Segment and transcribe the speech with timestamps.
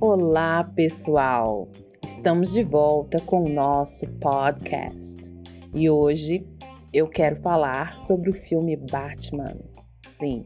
[0.00, 1.68] Olá, pessoal!
[2.04, 5.32] Estamos de volta com o nosso podcast
[5.72, 6.44] e hoje
[6.92, 9.56] eu quero falar sobre o filme Batman.
[10.06, 10.44] Sim,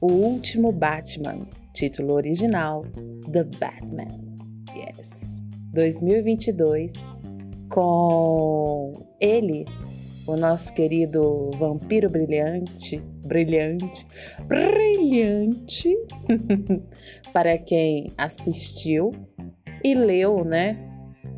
[0.00, 2.84] o último Batman, título original
[3.32, 4.20] The Batman.
[4.74, 5.42] Yes,
[5.72, 6.92] 2022,
[7.68, 9.64] com ele,
[10.26, 14.06] o nosso querido vampiro brilhante, brilhante,
[14.46, 15.96] brilhante,
[17.32, 19.12] para quem assistiu
[19.82, 20.78] e leu, né,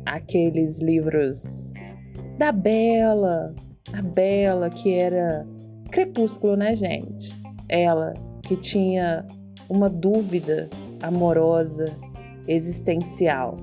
[0.05, 1.73] aqueles livros
[2.37, 3.53] da Bela,
[3.93, 5.45] a Bela que era
[5.91, 7.35] Crepúsculo, né, gente?
[7.69, 9.25] Ela que tinha
[9.69, 10.69] uma dúvida
[11.01, 11.85] amorosa,
[12.47, 13.57] existencial.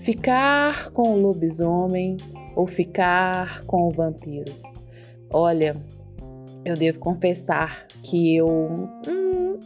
[0.00, 2.16] Ficar com o lobisomem
[2.54, 4.52] ou ficar com o vampiro?
[5.30, 5.76] Olha,
[6.64, 8.48] eu devo confessar que eu.
[9.08, 9.58] Hum,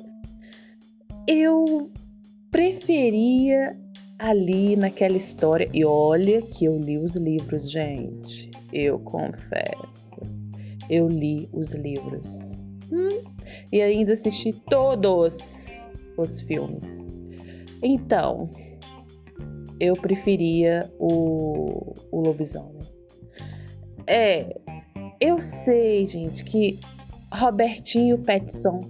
[1.26, 1.90] eu
[2.50, 3.76] preferia
[4.18, 5.68] ali naquela história.
[5.72, 8.50] E olha que eu li os livros, gente.
[8.72, 10.20] Eu confesso.
[10.88, 12.56] Eu li os livros.
[12.92, 13.24] Hum,
[13.72, 17.06] e ainda assisti todos os filmes.
[17.82, 18.48] Então,
[19.80, 22.82] eu preferia o, o lobisomem.
[24.06, 24.58] É,
[25.20, 26.78] eu sei, gente, que
[27.32, 28.80] Robertinho Petson,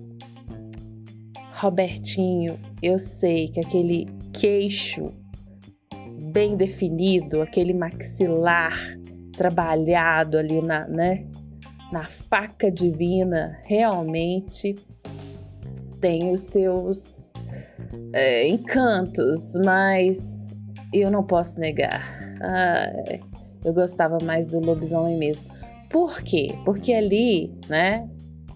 [1.54, 5.12] Robertinho, eu sei que aquele queixo
[6.32, 8.76] bem definido, aquele maxilar
[9.32, 11.26] trabalhado ali na, né,
[11.90, 14.74] na faca divina, realmente
[16.00, 17.32] tem os seus
[18.12, 20.45] é, encantos, mas
[20.92, 22.06] eu não posso negar.
[23.64, 25.48] Eu gostava mais do lobisomem mesmo.
[25.90, 26.54] Por quê?
[26.64, 28.08] Porque ali, né?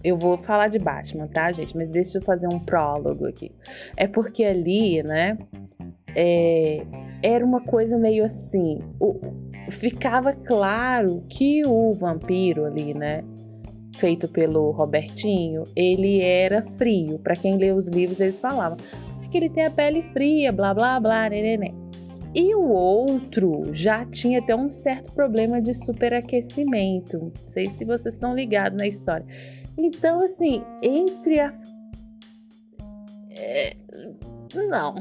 [0.03, 1.75] Eu vou falar de Batman, tá, gente?
[1.77, 3.51] Mas deixa eu fazer um prólogo aqui.
[3.95, 5.37] É porque ali, né?
[6.15, 6.83] É,
[7.21, 8.79] era uma coisa meio assim.
[8.99, 9.19] O,
[9.69, 13.23] ficava claro que o vampiro ali, né?
[13.97, 17.19] Feito pelo Robertinho, ele era frio.
[17.19, 18.77] Para quem lê os livros, eles falavam
[19.31, 21.73] que ele tem a pele fria, blá blá blá, neném.
[22.33, 27.17] E o outro já tinha até um certo problema de superaquecimento.
[27.19, 29.25] Não sei se vocês estão ligados na história.
[29.77, 31.53] Então, assim, entre a.
[33.31, 33.75] É...
[34.53, 34.95] Não,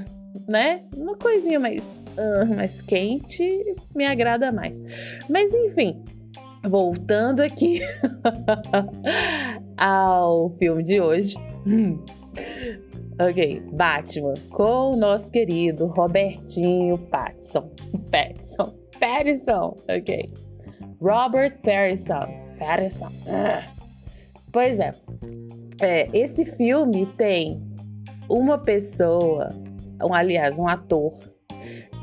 [0.48, 0.82] né?
[0.96, 4.82] Uma coisinha mais, uh, mais quente me agrada mais.
[5.28, 6.02] Mas enfim,
[6.64, 7.80] voltando aqui
[9.76, 11.36] ao filme de hoje.
[13.20, 17.70] Ok, Batman com o nosso querido Robertinho Pattinson.
[18.10, 20.32] Pattinson, Pattinson, ok.
[21.00, 22.26] Robert Pattinson,
[22.58, 23.12] Pattinson.
[23.28, 23.62] Ah.
[24.52, 24.92] Pois é,
[25.80, 27.62] é, esse filme tem
[28.28, 29.48] uma pessoa
[30.04, 31.12] um, aliás, um ator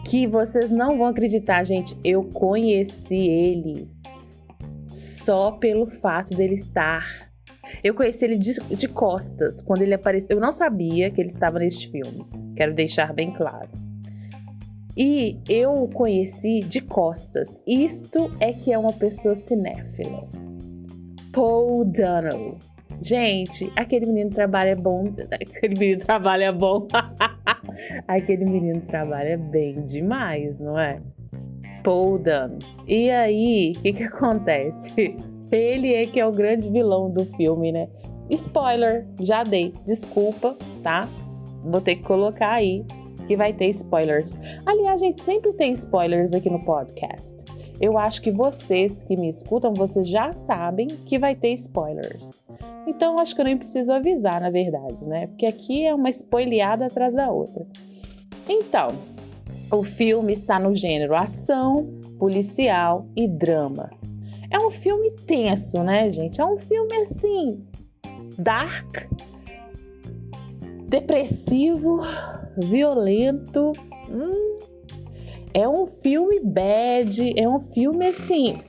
[0.07, 1.97] que vocês não vão acreditar, gente.
[2.03, 3.89] Eu conheci ele
[4.87, 7.27] só pelo fato dele estar.
[7.83, 10.37] Eu conheci ele de, de costas quando ele apareceu.
[10.37, 12.25] Eu não sabia que ele estava neste filme.
[12.55, 13.69] Quero deixar bem claro.
[14.95, 17.61] E eu o conheci de costas.
[17.67, 20.27] Isto é que é uma pessoa cinéfila.
[21.31, 22.57] Paul Dano.
[22.99, 25.13] Gente, aquele menino trabalha bom.
[25.31, 26.87] Aquele menino trabalha bom.
[28.07, 30.99] aquele menino trabalha bem demais, não é?
[31.83, 32.57] Paul Dano.
[32.87, 35.15] E aí, o que que acontece?
[35.51, 37.87] Ele é que é o grande vilão do filme, né?
[38.29, 39.73] Spoiler, já dei.
[39.85, 41.07] Desculpa, tá?
[41.63, 42.85] Vou ter que colocar aí
[43.27, 44.37] que vai ter spoilers.
[44.65, 47.35] Aliás, a gente sempre tem spoilers aqui no podcast
[47.79, 52.43] eu acho que vocês que me escutam, vocês já sabem que vai ter spoilers.
[52.87, 55.27] Então acho que eu nem preciso avisar, na verdade, né?
[55.27, 57.65] Porque aqui é uma spoileada atrás da outra.
[58.49, 58.87] Então,
[59.71, 61.87] o filme está no gênero ação,
[62.17, 63.91] policial e drama.
[64.49, 66.39] É um filme tenso, né, gente?
[66.39, 67.65] É um filme assim
[68.37, 69.07] dark,
[70.87, 72.01] depressivo,
[72.57, 73.71] violento.
[74.09, 74.59] Hum,
[75.53, 78.61] é um filme bad, é um filme assim.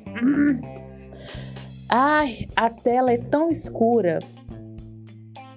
[1.88, 4.18] Ai, a tela é tão escura.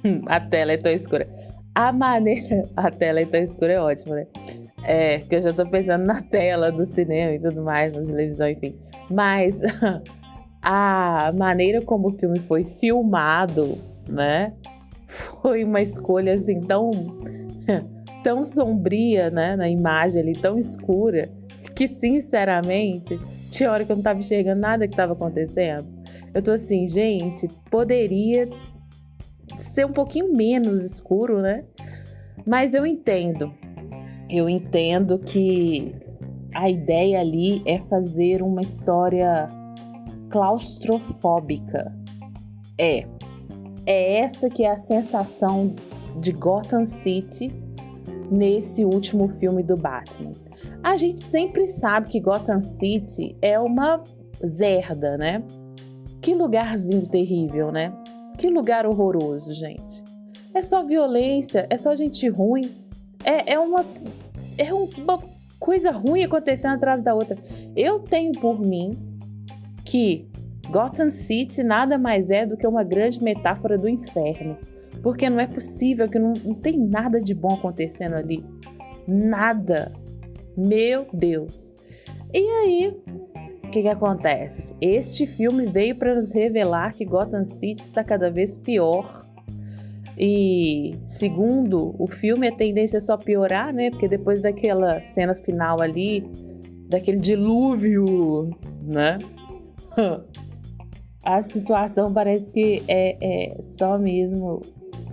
[0.04, 1.28] Hum, a tela é tão escura.
[1.75, 2.69] A maneira.
[2.75, 4.28] A tela é tão escura é ótimo, né?
[4.84, 8.50] É, porque eu já tô pensando na tela do cinema e tudo mais, na televisão,
[8.50, 8.75] enfim.
[9.10, 9.62] Mas
[10.62, 13.78] a maneira como o filme foi filmado,
[14.08, 14.54] né?
[15.08, 16.92] Foi uma escolha assim tão
[18.24, 21.30] tão sombria, né, na imagem ali, tão escura,
[21.75, 23.19] que sinceramente,
[23.50, 25.88] tinha hora que eu não tava enxergando nada que tava acontecendo.
[26.34, 28.48] Eu tô assim, gente, poderia
[29.57, 31.64] ser um pouquinho menos escuro, né?
[32.46, 33.54] Mas eu entendo.
[34.30, 35.94] Eu entendo que
[36.54, 39.48] a ideia ali é fazer uma história
[40.31, 41.94] claustrofóbica.
[42.78, 43.06] É.
[43.86, 45.75] É essa que é a sensação
[46.19, 47.51] de Gotham City
[48.31, 50.31] nesse último filme do Batman.
[50.83, 54.04] A gente sempre sabe que Gotham City é uma
[54.45, 55.44] zerda, né?
[56.22, 57.94] Que lugarzinho terrível, né?
[58.38, 60.04] Que lugar horroroso, gente.
[60.54, 62.72] É só violência, é só gente ruim.
[63.24, 63.86] É, é uma.
[64.57, 65.19] É uma
[65.60, 67.38] coisa ruim acontecendo atrás da outra.
[67.75, 69.11] Eu tenho por mim
[69.92, 70.26] que
[70.70, 74.58] Gotham City nada mais é do que uma grande metáfora do inferno.
[75.04, 78.42] Porque não é possível que não, não tem nada de bom acontecendo ali.
[79.06, 79.92] Nada.
[80.56, 81.74] Meu Deus.
[82.34, 82.98] E aí,
[83.66, 84.74] o que, que acontece?
[84.80, 89.28] Este filme veio para nos revelar que Gotham City está cada vez pior.
[90.18, 93.90] E segundo o filme, a tendência é só piorar, né?
[93.90, 96.24] Porque depois daquela cena final ali,
[96.88, 98.52] daquele dilúvio,
[98.84, 99.18] né?
[101.24, 104.62] A situação parece que é, é só mesmo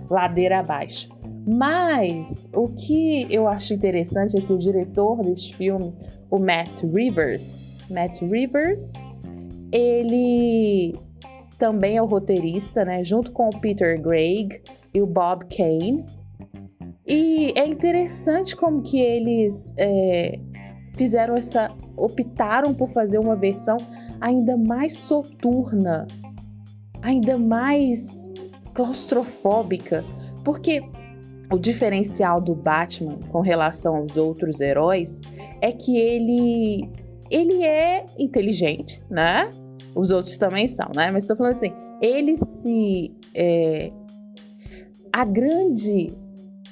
[0.09, 1.07] ladeira abaixo.
[1.47, 5.93] Mas o que eu acho interessante é que o diretor deste filme,
[6.31, 8.93] o Matt Rivers, Matt Rivers,
[9.71, 10.95] ele
[11.57, 13.03] também é o roteirista, né?
[13.03, 14.61] Junto com o Peter Greig
[14.93, 16.05] e o Bob Kane.
[17.05, 20.39] E é interessante como que eles é,
[20.95, 23.77] fizeram essa, optaram por fazer uma versão
[24.21, 26.07] ainda mais soturna,
[27.01, 28.31] ainda mais
[28.73, 30.03] claustrofóbica,
[30.43, 30.83] porque
[31.51, 35.19] o diferencial do Batman com relação aos outros heróis
[35.61, 36.89] é que ele
[37.29, 39.49] ele é inteligente, né?
[39.95, 41.11] Os outros também são, né?
[41.11, 43.91] Mas estou falando assim, ele se é,
[45.11, 46.11] a grande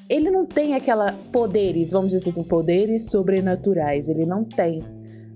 [0.09, 4.07] ele não tem aquela poderes, vamos dizer assim, poderes sobrenaturais.
[4.07, 4.79] Ele não tem,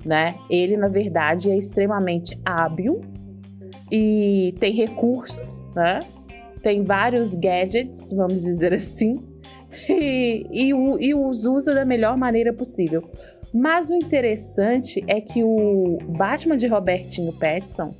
[0.05, 0.35] né?
[0.49, 3.01] Ele na verdade é extremamente hábil
[3.91, 5.99] e tem recursos, né?
[6.61, 9.23] tem vários gadgets, vamos dizer assim,
[9.89, 13.03] e, e, e os usa da melhor maneira possível.
[13.53, 17.93] Mas o interessante é que o Batman de Robertinho Pattinson,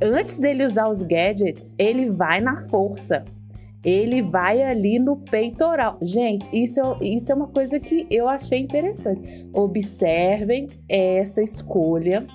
[0.00, 3.24] antes dele usar os gadgets, ele vai na força.
[3.84, 5.98] Ele vai ali no peitoral.
[6.02, 9.48] Gente, isso, isso é uma coisa que eu achei interessante.
[9.52, 12.26] Observem essa escolha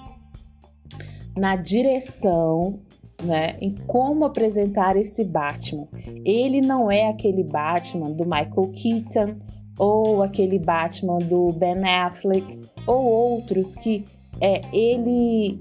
[1.36, 2.80] na direção
[3.24, 5.88] né, em como apresentar esse Batman.
[6.25, 9.36] Ele não é aquele Batman do Michael Keaton
[9.78, 14.06] ou aquele Batman do Ben Affleck ou outros que
[14.39, 15.60] é ele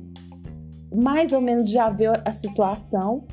[0.94, 3.24] mais ou menos já vê a situação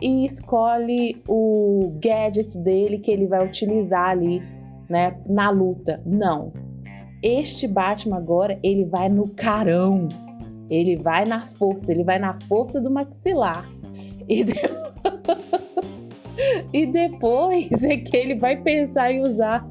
[0.00, 4.42] e escolhe o gadget dele que ele vai utilizar ali,
[4.88, 6.00] né, na luta.
[6.04, 6.52] Não.
[7.22, 10.08] Este Batman agora, ele vai no carão.
[10.68, 13.68] Ele vai na força, ele vai na força do maxilar.
[14.28, 14.54] E, de...
[16.72, 19.66] e depois é que ele vai pensar em usar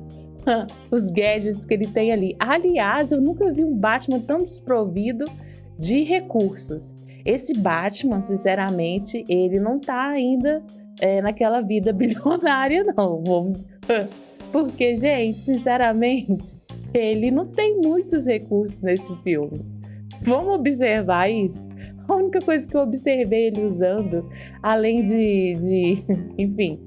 [0.92, 2.36] os gadgets que ele tem ali.
[2.40, 5.26] Aliás, eu nunca vi um Batman tão desprovido
[5.78, 6.94] de recursos.
[7.26, 10.64] Esse Batman, sinceramente, ele não tá ainda
[11.02, 13.24] é, naquela vida bilionária, não.
[14.52, 16.58] Porque, gente, sinceramente,
[16.94, 19.66] ele não tem muitos recursos nesse filme.
[20.22, 21.68] Vamos observar isso.
[22.08, 24.30] A única coisa que eu observei ele usando,
[24.62, 26.06] além de, de
[26.38, 26.80] enfim,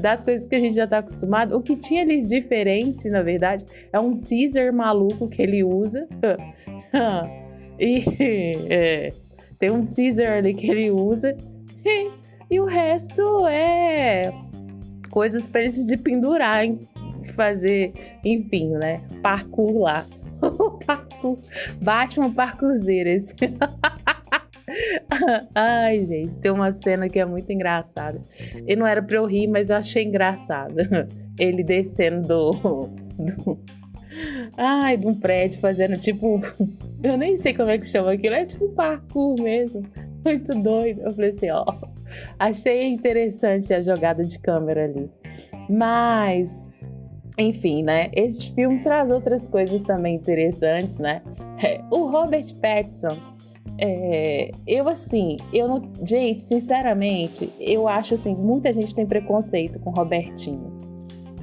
[0.00, 3.64] das coisas que a gente já está acostumado, o que tinha ali diferente, na verdade,
[3.92, 6.08] é um teaser maluco que ele usa.
[7.78, 8.02] e
[8.70, 9.10] é,
[9.58, 11.36] tem um teaser ali que ele usa.
[11.84, 12.10] E,
[12.50, 14.32] e o resto é
[15.10, 16.64] coisas para ele se pendurar,
[17.34, 17.92] fazer,
[18.24, 19.02] enfim, né?
[19.22, 20.06] Parkour lá.
[20.86, 21.38] parkour.
[21.80, 23.08] Batman parkourzeiro.
[23.08, 23.34] Esse.
[25.54, 28.20] Ai, gente, tem uma cena que é muito engraçada.
[28.66, 30.76] E não era pra eu rir, mas eu achei engraçado.
[31.38, 32.50] Ele descendo do.
[33.18, 33.58] do
[34.56, 36.40] ai, de um prédio, fazendo tipo.
[37.02, 39.82] Eu nem sei como é que chama aquilo, é tipo parkour mesmo.
[40.24, 41.02] Muito doido.
[41.02, 41.64] Eu falei assim, ó.
[42.38, 45.10] Achei interessante a jogada de câmera ali.
[45.68, 46.68] Mas,
[47.38, 48.10] enfim, né?
[48.12, 51.22] Esse filme traz outras coisas também interessantes, né?
[51.90, 53.36] O Robert Pattinson
[53.78, 55.82] é, eu assim, eu não.
[56.02, 60.75] Gente, sinceramente, eu acho assim, muita gente tem preconceito com Robertinho.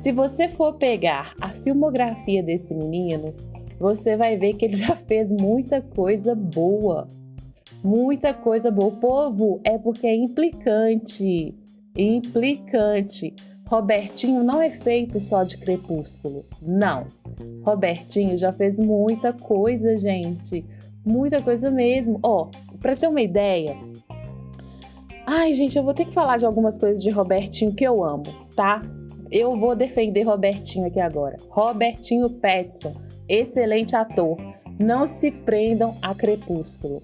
[0.03, 3.33] Se você for pegar a filmografia desse menino,
[3.79, 7.07] você vai ver que ele já fez muita coisa boa.
[7.81, 8.89] Muita coisa boa.
[8.89, 11.55] O povo é porque é implicante.
[11.98, 13.33] implicante.
[13.65, 17.07] Robertinho não é feito só de crepúsculo, não.
[17.63, 20.65] Robertinho já fez muita coisa, gente.
[21.05, 22.19] Muita coisa mesmo.
[22.22, 23.77] Ó, oh, para ter uma ideia.
[25.25, 28.25] Ai, gente, eu vou ter que falar de algumas coisas de Robertinho que eu amo,
[28.53, 28.81] tá?
[29.34, 31.38] Eu vou defender Robertinho aqui agora.
[31.50, 32.94] Robertinho Petson,
[33.28, 34.38] excelente ator.
[34.80, 37.02] Não se prendam a Crepúsculo.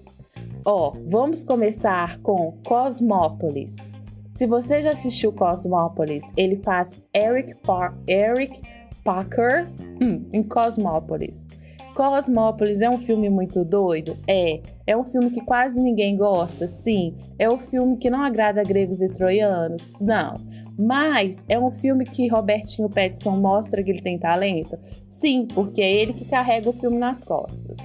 [0.64, 3.90] Ó, vamos começar com Cosmópolis.
[4.32, 8.62] Se você já assistiu Cosmópolis, ele faz Eric, Par Eric
[9.02, 9.68] Parker
[10.00, 11.48] hum, em Cosmópolis.
[11.96, 14.16] Cosmópolis é um filme muito doido?
[14.28, 14.60] É.
[14.86, 16.68] É um filme que quase ninguém gosta?
[16.68, 17.12] Sim.
[17.40, 19.90] É um filme que não agrada gregos e troianos?
[20.00, 20.40] Não.
[20.80, 24.78] Mas é um filme que Robertinho Petson mostra que ele tem talento?
[25.06, 27.78] Sim, porque é ele que carrega o filme nas costas.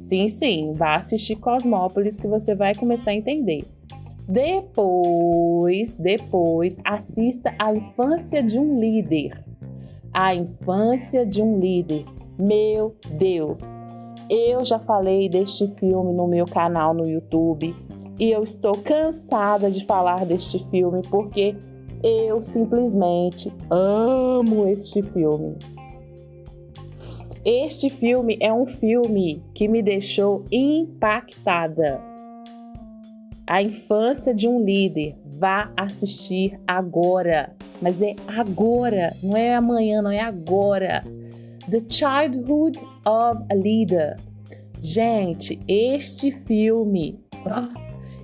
[0.00, 3.64] Sim, sim, vá assistir Cosmópolis que você vai começar a entender.
[4.26, 9.40] Depois, depois, assista A Infância de um Líder.
[10.12, 12.04] A Infância de um Líder.
[12.36, 13.62] Meu Deus!
[14.28, 17.76] Eu já falei deste filme no meu canal no YouTube
[18.18, 21.54] e eu estou cansada de falar deste filme porque
[22.04, 25.56] eu simplesmente amo este filme.
[27.42, 31.98] Este filme é um filme que me deixou impactada.
[33.46, 35.16] A infância de um líder.
[35.38, 37.54] Vá assistir agora.
[37.80, 41.02] Mas é agora, não é amanhã, não é agora.
[41.70, 44.16] The Childhood of a Leader.
[44.80, 47.18] Gente, este filme.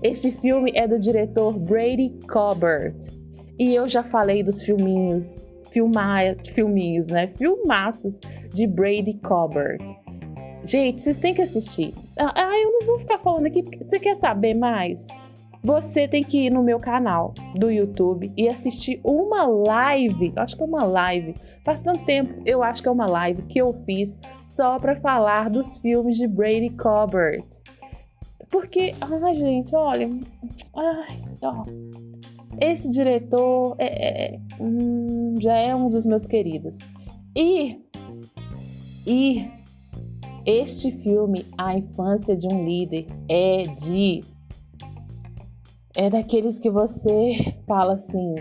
[0.03, 3.20] Este filme é do diretor Brady Colbert.
[3.61, 5.39] E eu já falei dos filminhos,
[5.71, 7.27] filmar, filminhos, né?
[7.37, 8.19] Filmaços
[8.55, 9.85] de Brady Colbert.
[10.65, 11.93] Gente, vocês têm que assistir.
[12.19, 15.09] Ah, ah, eu não vou ficar falando aqui, você quer saber mais?
[15.63, 20.33] Você tem que ir no meu canal do YouTube e assistir uma live.
[20.37, 21.35] Acho que é uma live.
[21.63, 25.51] Faz tanto tempo, eu acho que é uma live que eu fiz só para falar
[25.51, 27.45] dos filmes de Brady Colbert.
[28.51, 30.09] Porque, ai, gente, olha.
[30.75, 31.65] Ai, ó.
[32.61, 36.79] Esse diretor é, é, é, hum, já é um dos meus queridos.
[37.35, 37.81] E,
[39.07, 39.51] e
[40.45, 44.21] este filme, A Infância de um Líder, é de.
[45.97, 47.37] É daqueles que você
[47.67, 48.35] fala assim.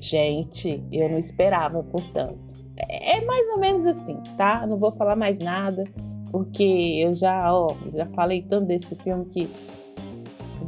[0.00, 2.56] Gente, eu não esperava, portanto.
[2.76, 4.66] É, é mais ou menos assim, tá?
[4.66, 5.84] Não vou falar mais nada,
[6.30, 6.62] porque
[7.04, 9.48] eu já, ó, já falei tanto desse filme que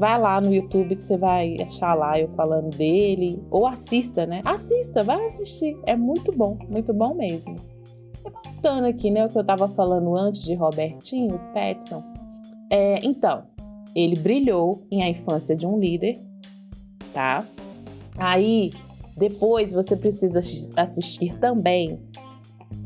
[0.01, 3.39] Vai lá no YouTube que você vai achar lá eu falando dele.
[3.51, 4.41] Ou assista, né?
[4.47, 5.79] Assista, vai assistir.
[5.85, 7.55] É muito bom, muito bom mesmo.
[8.25, 9.27] E voltando aqui, né?
[9.27, 12.03] O que eu tava falando antes de Robertinho Petson.
[12.71, 13.43] É, então,
[13.95, 16.19] ele brilhou em A Infância de um Líder,
[17.13, 17.45] tá?
[18.17, 18.73] Aí,
[19.19, 20.41] depois você precisa
[20.79, 22.01] assistir também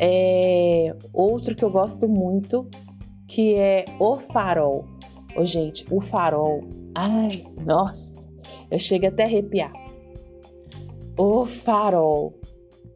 [0.01, 2.69] é, outro que eu gosto muito,
[3.29, 4.94] que é O Farol.
[5.37, 6.63] Ô, gente, O Farol
[6.95, 8.29] Ai, nossa,
[8.71, 9.73] eu chego até a arrepiar.
[11.19, 12.39] O farol.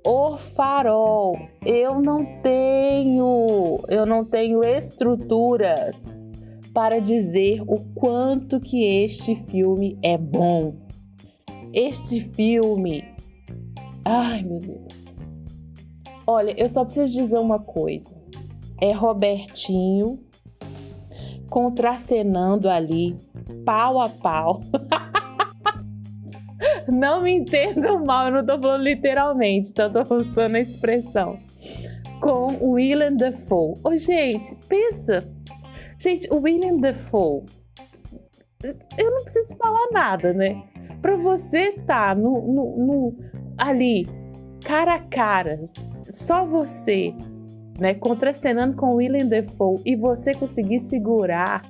[0.06, 1.36] O farol.
[1.66, 6.22] Eu não tenho, eu não tenho estruturas
[6.72, 10.74] para dizer o quanto que este filme é bom.
[11.72, 13.04] Este filme.
[14.04, 15.14] Ai, meu Deus.
[16.24, 18.20] Olha, eu só preciso dizer uma coisa.
[18.80, 20.20] É Robertinho
[21.48, 23.16] contracenando ali
[23.64, 24.62] pau a pau.
[26.88, 31.38] não me entendam mal, eu não tô falando literalmente, então eu tô usando a expressão.
[32.20, 33.78] Com William Dafoe.
[33.84, 35.28] Ô, gente, pensa.
[35.98, 37.44] Gente, o William Dafoe.
[38.98, 40.60] Eu não preciso falar nada, né?
[41.00, 43.16] Pra você tá no, no, no
[43.56, 44.08] ali,
[44.64, 45.60] cara a cara,
[46.10, 47.14] só você,
[47.78, 51.62] né, contracenando com William Dafoe e você conseguir segurar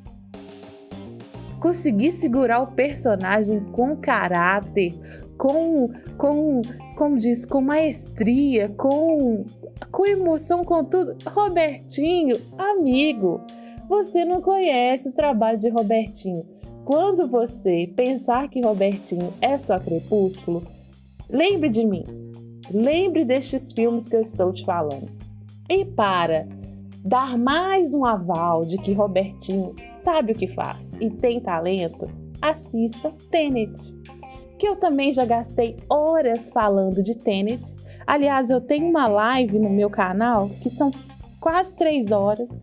[1.58, 4.94] conseguir segurar o personagem com caráter,
[5.36, 6.62] com, com,
[6.96, 9.44] como diz, com maestria, com,
[9.90, 11.16] com emoção, com tudo.
[11.26, 13.40] Robertinho, amigo,
[13.88, 16.44] você não conhece o trabalho de Robertinho.
[16.84, 20.62] Quando você pensar que Robertinho é só crepúsculo,
[21.28, 22.04] lembre de mim.
[22.70, 25.27] Lembre destes filmes que eu estou te falando.
[25.70, 26.46] E para
[27.04, 32.08] dar mais um aval de que Robertinho sabe o que faz e tem talento,
[32.40, 33.94] assista Tenet,
[34.58, 37.74] que eu também já gastei horas falando de Tenet.
[38.06, 40.90] Aliás, eu tenho uma live no meu canal que são
[41.40, 42.62] quase três horas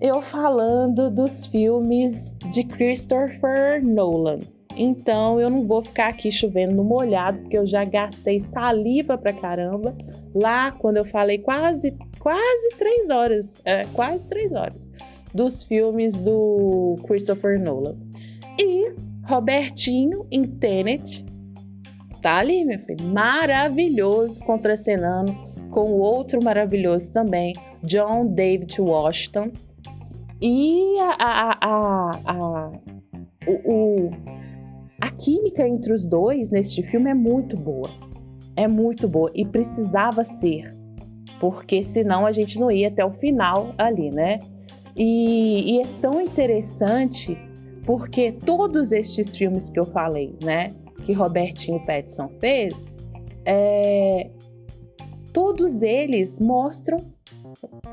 [0.00, 4.40] eu falando dos filmes de Christopher Nolan,
[4.76, 9.32] Então eu não vou ficar aqui chovendo no molhado, porque eu já gastei saliva pra
[9.32, 9.96] caramba
[10.34, 14.86] lá quando eu falei quase, quase três horas, é, quase três horas
[15.32, 17.96] dos filmes do Christopher Nolan.
[18.58, 18.92] E
[19.24, 21.24] Robertinho em Tenet
[22.20, 25.34] tá ali, meu filho, maravilhoso, contracenando
[25.70, 29.50] com o outro maravilhoso também, John David Washington.
[30.40, 32.72] E a, a, a, a,
[33.46, 34.10] o, o,
[35.00, 37.90] a química entre os dois neste filme é muito boa.
[38.56, 40.74] É muito boa e precisava ser,
[41.38, 44.38] porque senão a gente não ia até o final ali, né?
[44.96, 47.36] E, e é tão interessante
[47.84, 50.74] porque todos estes filmes que eu falei, né,
[51.04, 52.92] que Robertinho Pattinson fez,
[53.44, 54.28] é,
[55.32, 56.98] todos eles mostram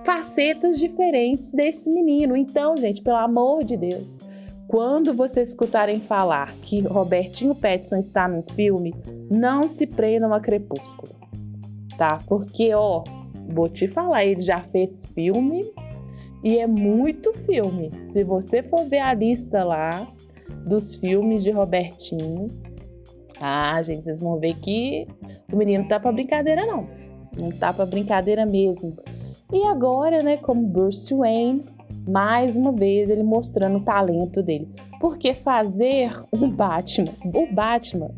[0.03, 2.35] facetas diferentes desse menino.
[2.35, 4.17] Então, gente, pelo amor de Deus,
[4.73, 8.91] quando vocês escutarem falar que Robertinho Pattinson está no filme,
[9.29, 11.13] não se prendam a Crepúsculo,
[11.95, 12.19] tá?
[12.25, 13.03] Porque, ó,
[13.49, 15.71] vou te falar, ele já fez filme
[16.43, 17.91] e é muito filme.
[18.09, 20.11] Se você for ver a lista lá
[20.65, 22.47] dos filmes de Robertinho,
[23.39, 25.05] ah, gente, vocês vão ver que
[25.51, 26.87] o menino tá pra brincadeira, não.
[27.37, 28.97] Não tá pra brincadeira mesmo.
[29.53, 31.61] E agora, né, como Bruce Wayne,
[32.07, 34.69] mais uma vez ele mostrando o talento dele.
[34.99, 38.11] Porque fazer um Batman, o Batman,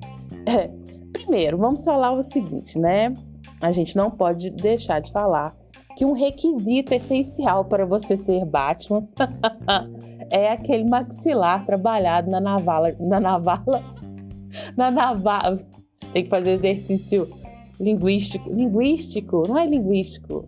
[0.45, 0.69] é,
[1.11, 3.13] primeiro, vamos falar o seguinte, né?
[3.61, 5.55] A gente não pode deixar de falar
[5.95, 9.07] que um requisito essencial para você ser Batman
[10.29, 13.83] é aquele maxilar trabalhado na navala, na navala,
[14.75, 15.59] na navala.
[16.13, 17.27] Tem que fazer exercício
[17.79, 20.47] linguístico, linguístico, não é linguístico,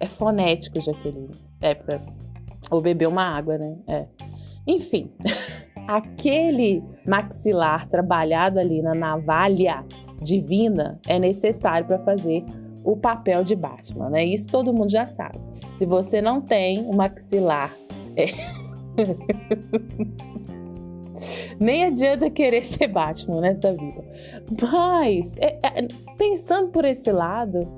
[0.00, 1.30] é fonético, Jaqueline.
[1.60, 2.00] É para
[2.70, 3.76] ou beber uma água, né?
[3.86, 4.06] É.
[4.66, 5.10] Enfim,
[5.88, 9.84] aquele maxilar trabalhado ali na navalha
[10.20, 12.44] divina é necessário para fazer
[12.84, 14.24] o papel de Batman, né?
[14.24, 15.38] Isso todo mundo já sabe.
[15.76, 17.74] Se você não tem o maxilar.
[18.16, 18.26] É...
[21.58, 24.04] Nem adianta querer ser Batman nessa vida.
[24.62, 27.68] Mas, é, é, pensando por esse lado,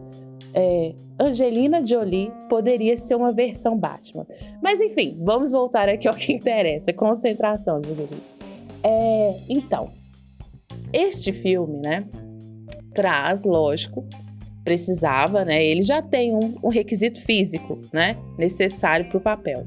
[0.55, 4.27] é, Angelina Jolie poderia ser uma versão Batman.
[4.63, 6.93] Mas enfim, vamos voltar aqui ao que interessa.
[6.95, 8.09] Concentração, Jolie.
[8.83, 9.93] É, então,
[10.93, 12.07] este filme, né,
[12.95, 14.07] traz, lógico,
[14.65, 15.63] precisava, né?
[15.63, 18.17] Ele já tem um, um requisito físico, né?
[18.39, 19.67] Necessário para o papel.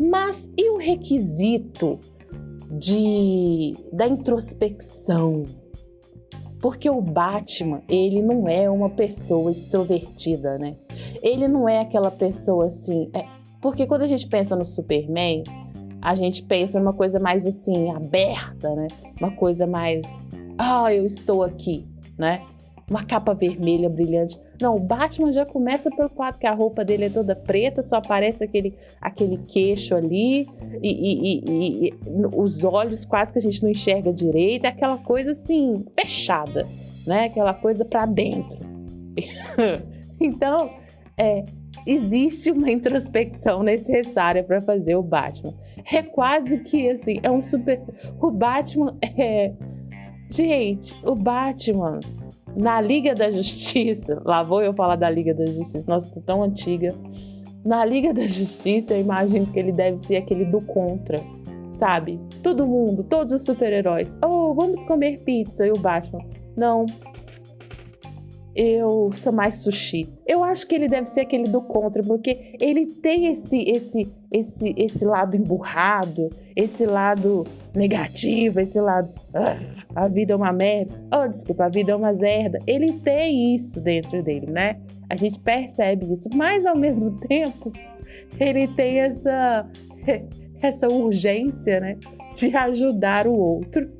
[0.00, 2.00] Mas e o requisito
[2.70, 5.44] de da introspecção?
[6.62, 10.76] Porque o Batman, ele não é uma pessoa extrovertida, né?
[11.20, 13.10] Ele não é aquela pessoa assim.
[13.12, 13.26] É...
[13.60, 15.42] porque quando a gente pensa no Superman,
[16.00, 18.86] a gente pensa numa coisa mais assim, aberta, né?
[19.20, 20.24] Uma coisa mais.
[20.56, 21.84] Ah, eu estou aqui,
[22.16, 22.42] né?
[22.92, 24.38] Uma capa vermelha brilhante.
[24.60, 27.96] Não, o Batman já começa pelo fato que a roupa dele é toda preta, só
[27.96, 30.46] aparece aquele, aquele queixo ali
[30.82, 31.94] e, e, e, e
[32.34, 36.68] os olhos quase que a gente não enxerga direito, é aquela coisa assim, fechada,
[37.06, 37.24] né?
[37.24, 38.58] Aquela coisa para dentro.
[40.20, 40.70] então,
[41.16, 41.44] é,
[41.86, 45.54] existe uma introspecção necessária para fazer o Batman.
[45.90, 47.80] É quase que assim, é um super.
[48.20, 49.52] O Batman é.
[50.30, 52.00] Gente, o Batman
[52.56, 56.42] na Liga da Justiça, lá vou eu falar da Liga da Justiça, nossa, tô tão
[56.42, 56.94] antiga.
[57.64, 61.18] Na Liga da Justiça, eu imagino que ele deve ser aquele do contra,
[61.72, 62.18] sabe?
[62.42, 64.16] Todo mundo, todos os super-heróis.
[64.24, 65.66] Oh, vamos comer pizza.
[65.66, 66.24] E o Batman,
[66.56, 66.86] não,
[68.54, 70.08] eu sou mais sushi.
[70.26, 74.74] Eu acho que ele deve ser aquele do contra, porque ele tem esse esse esse
[74.76, 79.56] esse lado emburrado, esse lado negativo, esse lado ah,
[79.94, 80.94] a vida é uma merda.
[81.14, 82.58] Oh, desculpa, a vida é uma zerda.
[82.66, 84.78] Ele tem isso dentro dele, né?
[85.08, 87.72] A gente percebe isso, mas ao mesmo tempo
[88.38, 89.66] ele tem essa
[90.60, 91.96] essa urgência, né,
[92.36, 93.90] de ajudar o outro,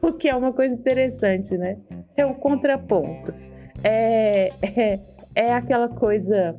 [0.00, 1.78] o que é uma coisa interessante, né?
[2.16, 3.34] É o contraponto
[3.82, 5.00] é, é,
[5.34, 6.56] é aquela coisa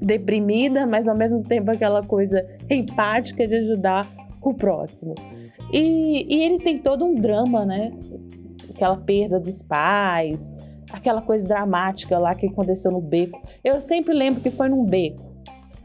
[0.00, 4.06] deprimida, mas ao mesmo tempo aquela coisa empática de ajudar
[4.42, 5.14] o próximo.
[5.72, 7.92] E, e ele tem todo um drama, né?
[8.70, 10.50] Aquela perda dos pais,
[10.92, 13.40] aquela coisa dramática lá que aconteceu no beco.
[13.62, 15.30] Eu sempre lembro que foi num beco.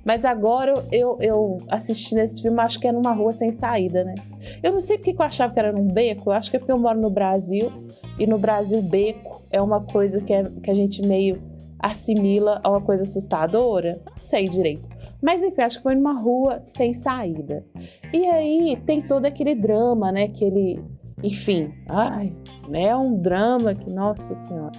[0.04, 4.14] Mas agora eu, eu assisti nesse filme, acho que é numa rua sem saída, né?
[4.62, 6.72] Eu não sei porque eu achava que era num beco, eu acho que é porque
[6.72, 7.72] eu moro no Brasil
[8.18, 11.42] e no Brasil, beco é uma coisa que, é, que a gente meio
[11.80, 14.02] assimila a uma coisa assustadora.
[14.06, 14.90] Não sei direito.
[15.22, 17.66] Mas enfim, acho que foi numa rua sem saída.
[18.14, 20.28] E aí tem todo aquele drama, né?
[20.28, 20.84] Que ele,
[21.24, 22.32] enfim, ai,
[22.70, 24.72] né, é um drama que, nossa senhora.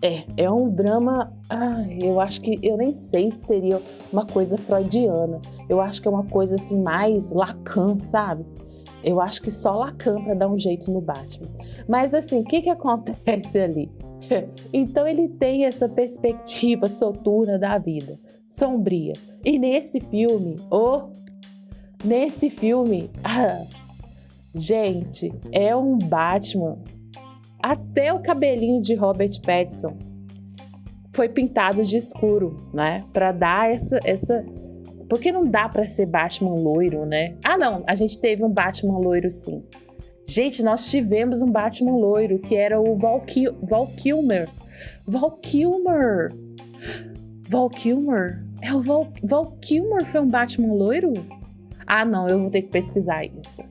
[0.00, 3.82] É, é um drama, ai, eu acho que, eu nem sei se seria
[4.12, 5.40] uma coisa freudiana.
[5.68, 8.44] Eu acho que é uma coisa assim mais Lacan, sabe?
[9.02, 11.48] Eu acho que só Lacan para dar um jeito no Batman.
[11.88, 13.90] Mas assim, o que que acontece ali?
[14.72, 19.14] Então ele tem essa perspectiva soturna da vida, sombria.
[19.44, 21.10] E nesse filme, oh,
[22.04, 23.64] nesse filme, ah,
[24.54, 26.78] gente, é um Batman.
[27.62, 29.96] Até o cabelinho de Robert Pattinson
[31.12, 33.04] foi pintado de escuro, né?
[33.12, 34.44] Para dar essa essa
[35.08, 37.36] porque não dá para ser Batman loiro, né?
[37.44, 39.64] Ah, não, a gente teve um Batman loiro sim.
[40.24, 44.48] Gente, nós tivemos um Batman loiro, que era o Val, Kil Val Kilmer.
[45.06, 46.30] Val Kilmer!
[47.48, 48.44] Val Kilmer?
[48.60, 51.14] É o Val, Val Kilmer foi um Batman loiro?
[51.86, 53.62] Ah, não, eu vou ter que pesquisar isso.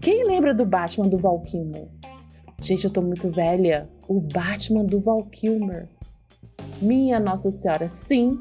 [0.00, 1.88] Quem lembra do Batman do Val Kilmer?
[2.62, 3.86] Gente, eu tô muito velha.
[4.08, 5.86] O Batman do Val Kilmer.
[6.80, 8.38] Minha Nossa Senhora, sim.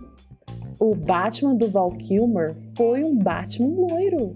[0.83, 4.35] O Batman do Val Kilmer foi um Batman loiro.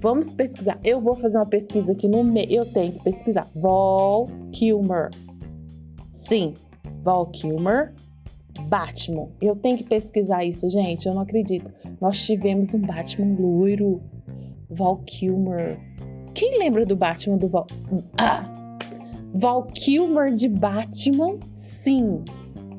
[0.00, 0.80] Vamos pesquisar.
[0.82, 2.50] Eu vou fazer uma pesquisa aqui no meio.
[2.50, 3.46] Eu tenho que pesquisar.
[3.54, 5.10] Val Kilmer.
[6.10, 6.54] Sim,
[7.02, 7.92] Val Kilmer.
[8.62, 9.28] Batman.
[9.42, 11.06] Eu tenho que pesquisar isso, gente.
[11.06, 11.70] Eu não acredito.
[12.00, 14.00] Nós tivemos um Batman loiro.
[14.70, 15.78] Val Kilmer.
[16.32, 17.66] Quem lembra do Batman do Val.
[18.16, 18.42] Ah!
[19.34, 21.38] Val Kilmer de Batman?
[21.52, 22.24] Sim.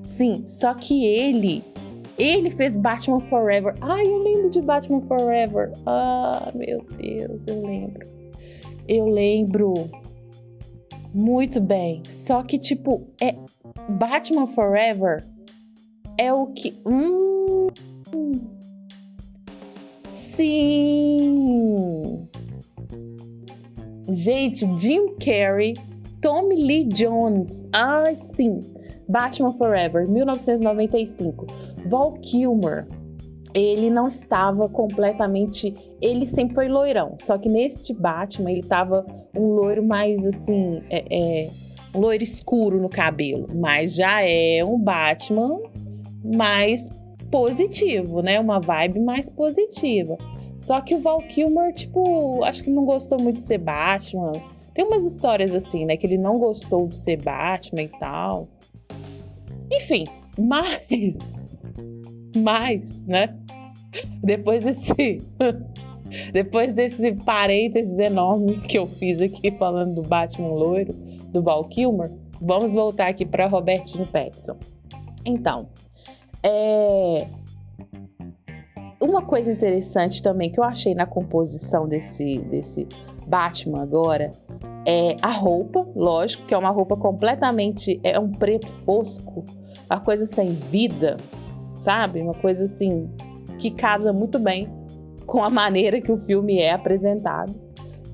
[0.01, 0.43] Sim.
[0.47, 1.69] Só que ele
[2.17, 3.75] ele fez Batman Forever.
[3.81, 5.71] Ai, eu lembro de Batman Forever.
[5.85, 8.07] Ah, meu Deus, eu lembro.
[8.87, 9.73] Eu lembro
[11.13, 12.03] muito bem.
[12.07, 13.35] Só que, tipo, é
[13.89, 15.23] Batman Forever
[16.17, 16.77] é o que.
[16.85, 17.67] Hum,
[20.09, 22.27] sim!
[24.09, 25.73] Gente, Jim Carrey,
[26.21, 27.65] Tommy Lee Jones.
[27.71, 28.59] Ai, sim.
[29.07, 31.45] Batman Forever, 1995.
[31.85, 32.87] Val Kilmer,
[33.53, 35.73] ele não estava completamente.
[36.01, 40.81] Ele sempre foi loirão, só que neste Batman ele estava um loiro mais assim.
[40.89, 41.49] É, é,
[41.93, 45.59] um loiro escuro no cabelo, mas já é um Batman
[46.35, 46.89] mais
[47.29, 48.39] positivo, né?
[48.39, 50.17] Uma vibe mais positiva.
[50.59, 54.33] Só que o Val Kilmer, tipo, acho que não gostou muito de ser Batman.
[54.73, 55.97] Tem umas histórias assim, né?
[55.97, 58.47] Que ele não gostou de ser Batman e tal.
[59.71, 60.05] Enfim,
[60.39, 61.43] mas
[62.35, 63.35] mas, né?
[64.23, 65.21] Depois desse.
[66.33, 70.91] Depois desse parênteses enorme que eu fiz aqui falando do Batman loiro,
[71.29, 74.57] do Val Kilmer, vamos voltar aqui para Robertinho Pattinson.
[75.25, 75.69] Então,
[76.43, 77.27] é...
[78.99, 82.85] uma coisa interessante também que eu achei na composição desse, desse
[83.25, 84.31] Batman agora
[84.85, 87.99] é a roupa, lógico, que é uma roupa completamente.
[88.03, 89.45] é um preto fosco,
[89.89, 91.17] uma coisa sem vida,
[91.81, 92.21] sabe?
[92.21, 93.09] Uma coisa assim
[93.57, 94.67] que casa muito bem
[95.25, 97.53] com a maneira que o filme é apresentado.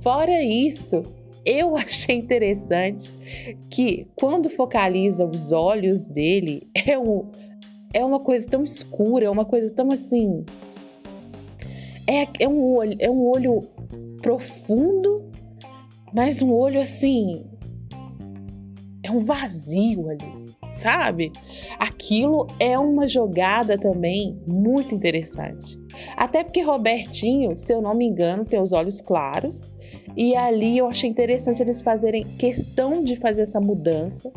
[0.01, 1.03] Fora isso,
[1.45, 3.13] eu achei interessante
[3.69, 7.29] que quando focaliza os olhos dele, é, um,
[7.93, 10.45] é uma coisa tão escura, é uma coisa tão assim.
[12.05, 13.67] É, é, um olho, é um olho
[14.21, 15.29] profundo,
[16.13, 17.45] mas um olho assim.
[19.03, 21.31] É um vazio ali sabe?
[21.79, 25.77] Aquilo é uma jogada também muito interessante.
[26.15, 29.73] Até porque Robertinho, se eu não me engano, tem os olhos claros.
[30.15, 34.31] E ali eu achei interessante eles fazerem questão de fazer essa mudança,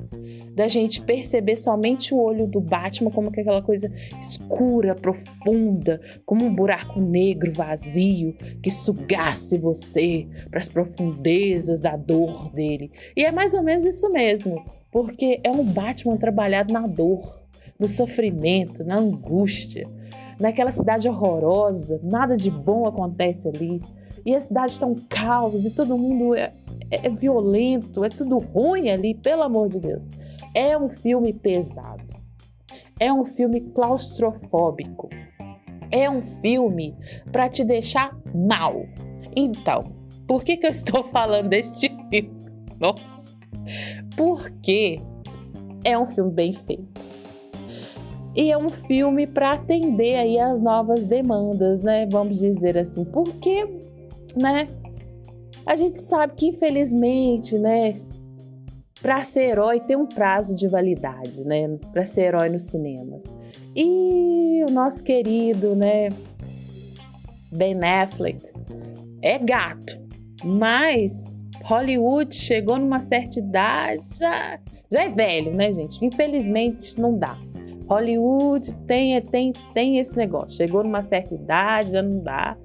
[0.55, 3.91] da gente perceber somente o olho do Batman como aquela coisa
[4.21, 12.53] escura, profunda, como um buraco negro vazio que sugasse você para as profundezas da dor
[12.53, 12.91] dele.
[13.17, 17.41] E é mais ou menos isso mesmo porque é um Batman trabalhado na dor,
[17.79, 19.89] no sofrimento, na angústia,
[20.39, 23.81] naquela cidade horrorosa, nada de bom acontece ali.
[24.25, 26.53] E a cidade está um caos e todo mundo é,
[26.91, 30.09] é, é violento, é tudo ruim ali, pelo amor de Deus.
[30.55, 32.11] É um filme pesado.
[32.99, 35.09] É um filme claustrofóbico.
[35.91, 36.95] É um filme
[37.33, 38.85] para te deixar mal.
[39.35, 39.93] Então,
[40.27, 42.31] por que, que eu estou falando deste filme?
[42.79, 43.30] Nossa!
[44.21, 45.01] Porque
[45.83, 47.09] é um filme bem feito.
[48.37, 52.07] E é um filme para atender aí as novas demandas, né?
[52.11, 53.65] Vamos dizer assim, porque,
[54.37, 54.67] né?
[55.65, 57.95] A gente sabe que infelizmente, né,
[59.01, 61.79] para ser herói tem um prazo de validade, né?
[61.91, 63.23] Para ser herói no cinema.
[63.75, 66.11] E o nosso querido, né,
[67.51, 68.45] Ben Affleck
[69.23, 69.99] é gato.
[70.45, 71.30] Mas
[71.71, 74.59] Hollywood chegou numa certa idade, já,
[74.91, 76.05] já é velho, né, gente?
[76.05, 77.39] Infelizmente não dá.
[77.89, 80.57] Hollywood tem, tem, tem esse negócio.
[80.57, 82.57] Chegou numa certa idade, já não dá.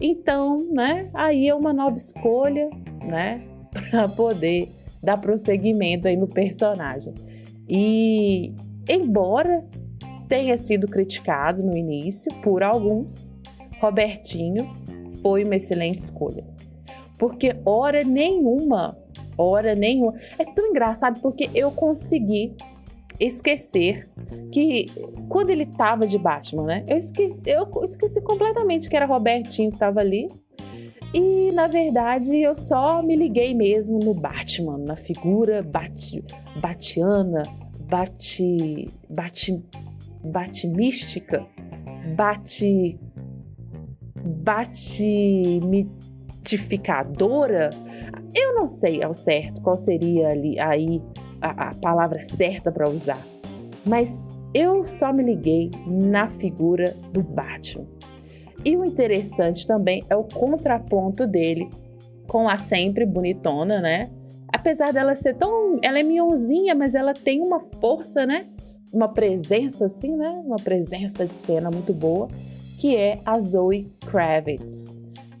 [0.00, 1.10] Então, né?
[1.12, 2.70] Aí é uma nova escolha,
[3.10, 3.42] né?
[3.90, 4.68] Para poder
[5.02, 7.14] dar prosseguimento aí no personagem.
[7.68, 8.54] E
[8.88, 9.64] embora
[10.28, 13.34] tenha sido criticado no início por alguns,
[13.80, 14.70] Robertinho
[15.20, 16.55] foi uma excelente escolha.
[17.18, 18.96] Porque hora nenhuma,
[19.36, 20.14] hora nenhuma.
[20.38, 22.54] É tão engraçado porque eu consegui
[23.18, 24.08] esquecer
[24.52, 24.86] que
[25.28, 26.84] quando ele tava de Batman, né?
[26.86, 30.28] Eu esqueci, eu esqueci completamente que era Robertinho que tava ali.
[31.14, 36.22] E na verdade eu só me liguei mesmo no Batman, na figura bat,
[36.60, 37.42] batiana,
[37.88, 39.64] bate, bate,
[40.24, 41.46] bate mística,
[42.16, 42.98] bate,
[44.44, 45.60] bate
[46.46, 47.70] mitificadora.
[48.34, 51.02] Eu não sei ao certo qual seria ali aí
[51.40, 53.20] a, a palavra certa para usar,
[53.84, 57.86] mas eu só me liguei na figura do Batman.
[58.64, 61.68] E o interessante também é o contraponto dele
[62.26, 64.10] com a sempre bonitona, né?
[64.52, 65.78] Apesar dela ser tão.
[65.82, 68.46] Ela é minhonzinha, mas ela tem uma força, né?
[68.92, 70.30] Uma presença, assim, né?
[70.44, 72.28] Uma presença de cena muito boa,
[72.78, 74.96] que é a Zoe Kravitz.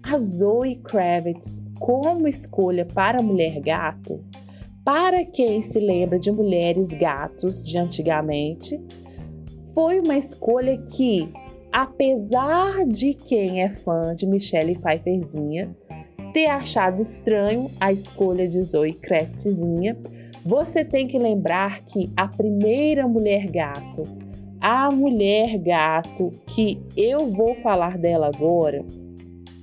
[0.08, 4.24] A Zoe Kravitz, como escolha para Mulher Gato,
[4.84, 8.80] para quem se lembra de mulheres gatos de antigamente,
[9.74, 11.28] foi uma escolha que,
[11.72, 15.76] apesar de quem é fã de Michelle Pfeifferzinha
[16.32, 19.98] ter achado estranho a escolha de Zoe Kraftzinha,
[20.44, 24.04] você tem que lembrar que a primeira mulher gato,
[24.60, 28.84] a mulher gato que eu vou falar dela agora,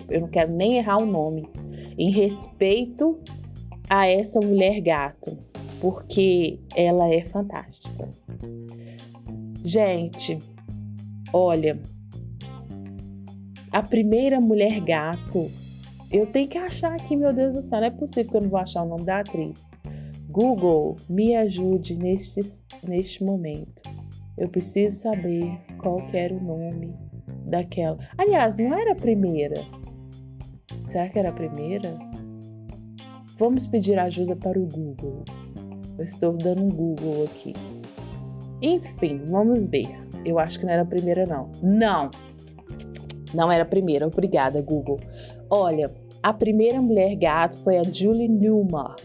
[0.10, 1.48] eu não quero nem errar o nome,
[1.98, 3.20] em respeito
[3.90, 5.38] a essa mulher gato,
[5.80, 8.10] porque ela é fantástica.
[9.64, 10.40] Gente,
[11.32, 11.80] olha,
[13.72, 15.50] a primeira mulher gato,
[16.12, 18.50] eu tenho que achar aqui, meu Deus do céu, não é possível que eu não
[18.50, 19.66] vou achar o nome da atriz.
[20.30, 22.42] Google, me ajude neste,
[22.84, 23.84] neste momento.
[24.38, 26.94] Eu preciso saber qual era o nome
[27.46, 27.98] daquela.
[28.18, 29.64] Aliás, não era a primeira.
[30.94, 31.98] Será que era a primeira?
[33.40, 35.24] Vamos pedir ajuda para o Google.
[35.98, 37.52] Eu estou dando um Google aqui.
[38.62, 39.90] Enfim, vamos ver.
[40.24, 41.50] Eu acho que não era a primeira, não.
[41.64, 42.12] Não!
[43.34, 44.06] Não era a primeira.
[44.06, 45.00] Obrigada, Google.
[45.50, 48.96] Olha, a primeira mulher gato foi a Julie Newmar,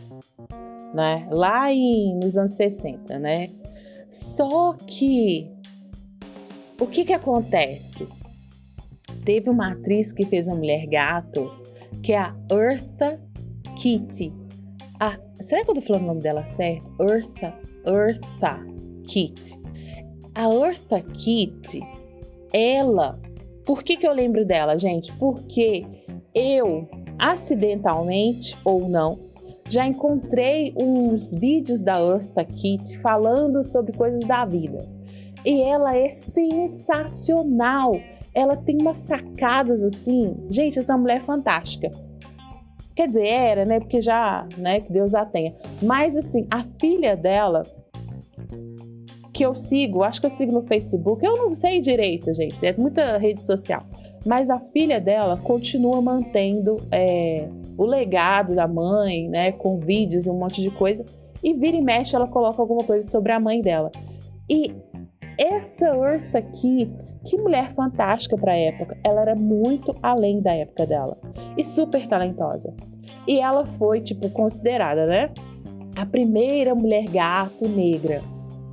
[0.92, 1.26] né?
[1.30, 3.48] Lá em, nos anos 60, né?
[4.10, 5.50] Só que
[6.78, 8.06] o que que acontece?
[9.24, 11.50] Teve uma atriz que fez a mulher gato,
[12.02, 13.20] que é a Eartha
[13.76, 14.32] Kitty.
[15.00, 16.86] Ah, será que eu tô falando o nome dela certo?
[17.00, 17.54] Eartha,
[17.86, 18.60] Eartha
[19.06, 19.58] Kitty.
[20.34, 21.80] A Eartha Kitty,
[22.52, 23.18] ela.
[23.64, 25.12] Por que, que eu lembro dela, gente?
[25.14, 25.84] Porque
[26.34, 29.18] eu, acidentalmente ou não,
[29.68, 34.88] já encontrei uns vídeos da Eartha Kitty falando sobre coisas da vida.
[35.44, 37.92] E ela é sensacional.
[38.38, 40.36] Ela tem umas sacadas assim.
[40.48, 41.90] Gente, essa mulher é fantástica.
[42.94, 43.80] Quer dizer, era, né?
[43.80, 44.80] Porque já, né?
[44.80, 45.56] Que Deus a tenha.
[45.82, 47.64] Mas assim, a filha dela,
[49.32, 52.72] que eu sigo, acho que eu sigo no Facebook, eu não sei direito, gente, é
[52.76, 53.84] muita rede social.
[54.24, 59.50] Mas a filha dela continua mantendo é, o legado da mãe, né?
[59.50, 61.04] Com vídeos e um monte de coisa.
[61.42, 63.90] E vira e mexe, ela coloca alguma coisa sobre a mãe dela.
[64.48, 64.72] E
[65.38, 70.84] essa Eartha Kitt, que mulher fantástica para a época, ela era muito além da época
[70.84, 71.16] dela
[71.56, 72.74] e super talentosa.
[73.26, 75.30] E ela foi, tipo, considerada, né?
[75.96, 78.20] A primeira mulher gato negra,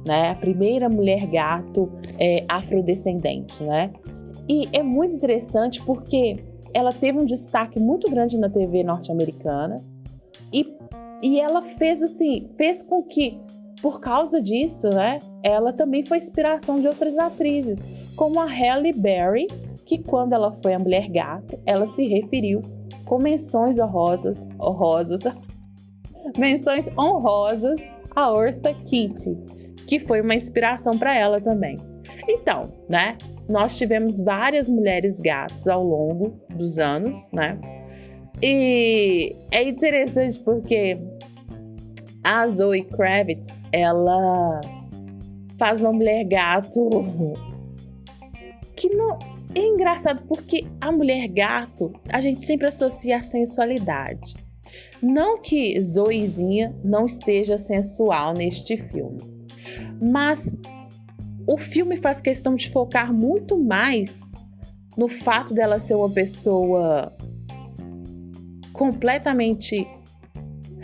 [0.06, 0.32] né?
[0.32, 3.91] A primeira mulher gato é, afrodescendente, né?
[4.49, 9.78] E é muito interessante porque ela teve um destaque muito grande na TV norte-americana
[10.51, 10.75] e,
[11.21, 13.39] e ela fez assim, fez com que
[13.86, 19.45] por causa disso, né, ela também foi inspiração de outras atrizes, como a Halle Berry,
[19.86, 22.63] que quando ela foi a Mulher Gato, ela se referiu
[23.06, 25.21] com menções honrosas, honrosas,
[26.36, 29.38] menções honrosas a Eartha Kitt,
[29.86, 31.78] que foi uma inspiração para ela também.
[32.28, 33.15] Então, né,
[33.48, 37.56] nós tivemos várias mulheres gatos ao longo dos anos, né?
[38.41, 40.98] E é interessante porque
[42.25, 44.59] a Zoe Kravitz, ela
[45.59, 46.89] faz uma mulher gato
[48.75, 49.19] que não.
[49.53, 54.35] é engraçado porque a mulher gato a gente sempre associa a sensualidade.
[55.03, 59.21] Não que Zoezinha não esteja sensual neste filme,
[60.01, 60.57] mas
[61.45, 64.31] o filme faz questão de focar muito mais
[64.97, 67.15] no fato dela ser uma pessoa
[68.73, 69.88] completamente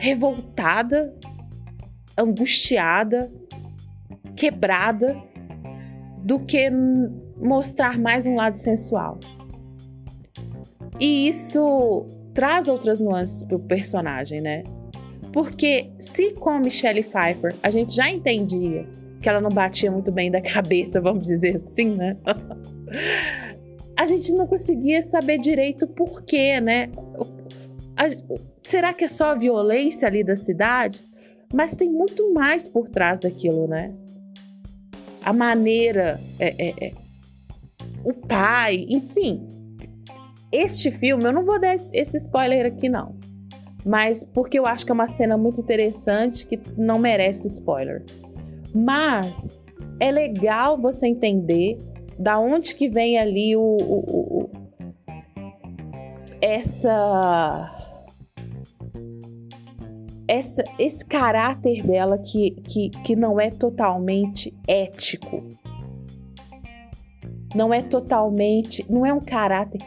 [0.02, 1.14] revoltada,
[2.18, 3.32] angustiada,
[4.36, 5.18] quebrada,
[6.24, 6.70] do que
[7.38, 9.20] mostrar mais um lado sensual.
[11.00, 14.64] E isso traz outras nuances para o personagem, né?
[15.34, 18.86] Porque se com a Michelle Pfeiffer a gente já entendia
[19.22, 22.18] que ela não batia muito bem da cabeça, vamos dizer assim, né?
[23.98, 26.90] a gente não conseguia saber direito o porquê, né?
[27.96, 28.08] A,
[28.60, 31.04] será que é só a violência ali da cidade?
[31.54, 33.94] Mas tem muito mais por trás daquilo, né?
[35.24, 36.94] A maneira, é, é, é,
[38.04, 39.48] o pai, enfim.
[40.52, 43.16] Este filme, eu não vou dar esse spoiler aqui, não.
[43.86, 48.04] Mas porque eu acho que é uma cena muito interessante que não merece spoiler.
[48.74, 49.58] Mas
[50.00, 51.78] é legal você entender
[52.18, 54.50] da onde que vem ali o, o, o
[56.42, 57.91] essa
[60.32, 65.44] essa, esse caráter dela que, que, que não é totalmente ético.
[67.54, 68.86] Não é totalmente.
[68.90, 69.82] Não é um caráter.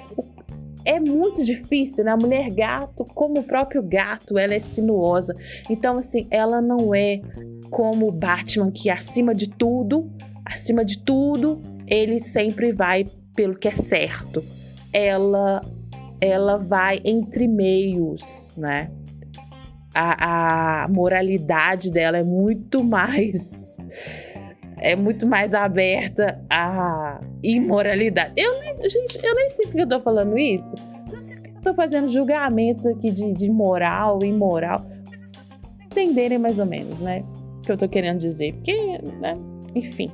[0.85, 2.11] É muito difícil, né?
[2.11, 5.35] A mulher gato, como o próprio gato, ela é sinuosa.
[5.71, 7.23] Então, assim, ela não é
[7.71, 10.13] como o Batman, que acima de tudo,
[10.45, 14.45] acima de tudo, ele sempre vai pelo que é certo.
[14.93, 15.63] Ela
[16.21, 18.91] ela vai entre meios, né?
[19.95, 23.77] A, a moralidade dela é muito mais
[24.79, 28.33] é muito mais aberta à imoralidade.
[28.37, 30.75] Eu nem, gente, eu nem sei porque eu tô falando isso.
[31.13, 34.85] Não sei porque eu tô fazendo julgamentos aqui de, de moral imoral.
[35.09, 37.25] Mas é só pra vocês entenderem mais ou menos, né?
[37.65, 39.37] que eu tô querendo dizer, porque, né?
[39.75, 40.11] Enfim.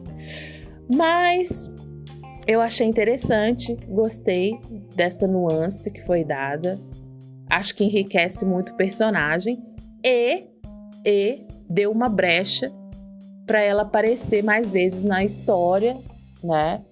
[0.94, 1.72] Mas
[2.46, 4.58] eu achei interessante, gostei
[4.94, 6.80] dessa nuance que foi dada.
[7.48, 9.60] Acho que enriquece muito o personagem
[10.04, 10.44] e,
[11.04, 12.72] e deu uma brecha
[13.46, 15.96] para ela aparecer mais vezes na história,
[16.42, 16.82] né?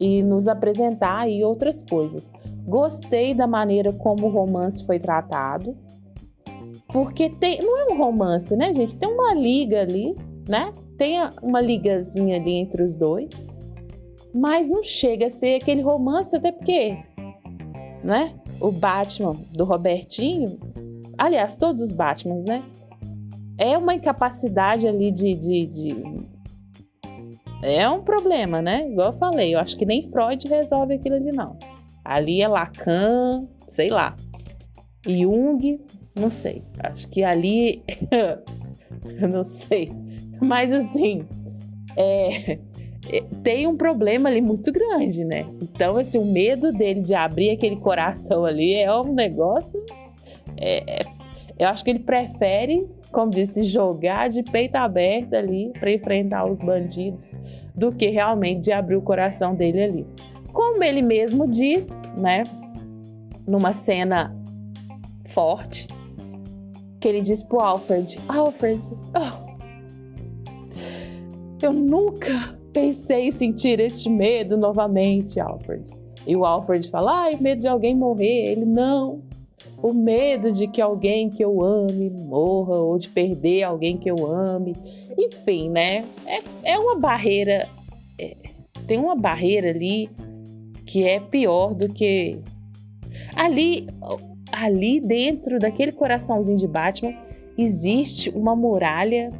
[0.00, 2.32] E nos apresentar aí outras coisas.
[2.66, 5.76] Gostei da maneira como o romance foi tratado.
[6.88, 8.96] Porque tem, não é um romance, né, gente?
[8.96, 10.16] Tem uma liga ali,
[10.48, 10.72] né?
[10.96, 13.46] Tem uma ligazinha ali entre os dois.
[14.34, 16.98] Mas não chega a ser aquele romance, até porque,
[18.02, 18.34] né?
[18.60, 20.58] O Batman do Robertinho,
[21.18, 22.62] aliás, todos os Batmans, né?
[23.58, 26.28] É uma incapacidade ali de, de, de
[27.62, 28.88] é um problema, né?
[28.88, 31.56] Igual eu falei, eu acho que nem Freud resolve aquilo ali, não.
[32.04, 34.14] Ali é Lacan, sei lá.
[35.06, 35.80] Jung,
[36.14, 36.62] não sei.
[36.78, 37.82] Acho que ali.
[39.20, 39.90] eu não sei.
[40.40, 41.24] Mas assim.
[41.96, 42.58] É,
[43.42, 45.44] tem um problema ali muito grande, né?
[45.60, 49.84] Então, assim, o medo dele de abrir aquele coração ali é um negócio.
[50.60, 51.04] É, é,
[51.58, 56.60] eu acho que ele prefere, como disse, jogar de peito aberto ali para enfrentar os
[56.60, 57.32] bandidos
[57.74, 60.06] do que realmente de abrir o coração dele ali.
[60.52, 62.44] Como ele mesmo diz, né?
[63.46, 64.36] Numa cena
[65.26, 65.88] forte,
[67.00, 68.82] que ele diz pro Alfred: Alfred,
[69.14, 69.48] oh,
[71.62, 75.90] eu nunca pensei em sentir este medo novamente, Alfred.
[76.26, 78.52] E o Alfred fala: ai, medo de alguém morrer.
[78.52, 79.22] Ele: não.
[79.80, 84.26] O medo de que alguém que eu ame morra ou de perder alguém que eu
[84.26, 84.74] ame.
[85.16, 86.04] Enfim, né?
[86.26, 87.68] É, é uma barreira.
[88.20, 88.36] É,
[88.86, 90.10] tem uma barreira ali
[90.84, 92.38] que é pior do que.
[93.36, 93.86] Ali,
[94.50, 97.14] ali dentro daquele coraçãozinho de Batman
[97.56, 99.30] existe uma muralha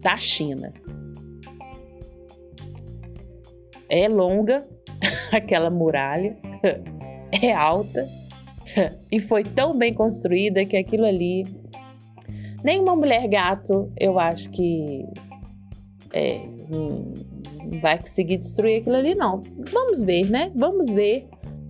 [0.00, 0.72] da China.
[3.88, 4.64] É longa
[5.32, 6.36] aquela muralha,
[7.42, 8.19] é alta
[9.10, 11.44] e foi tão bem construída que aquilo ali
[12.62, 15.04] nenhuma mulher gato eu acho que
[16.12, 16.40] é,
[17.80, 19.42] vai conseguir destruir aquilo ali não.
[19.72, 20.50] Vamos ver, né?
[20.54, 21.26] Vamos ver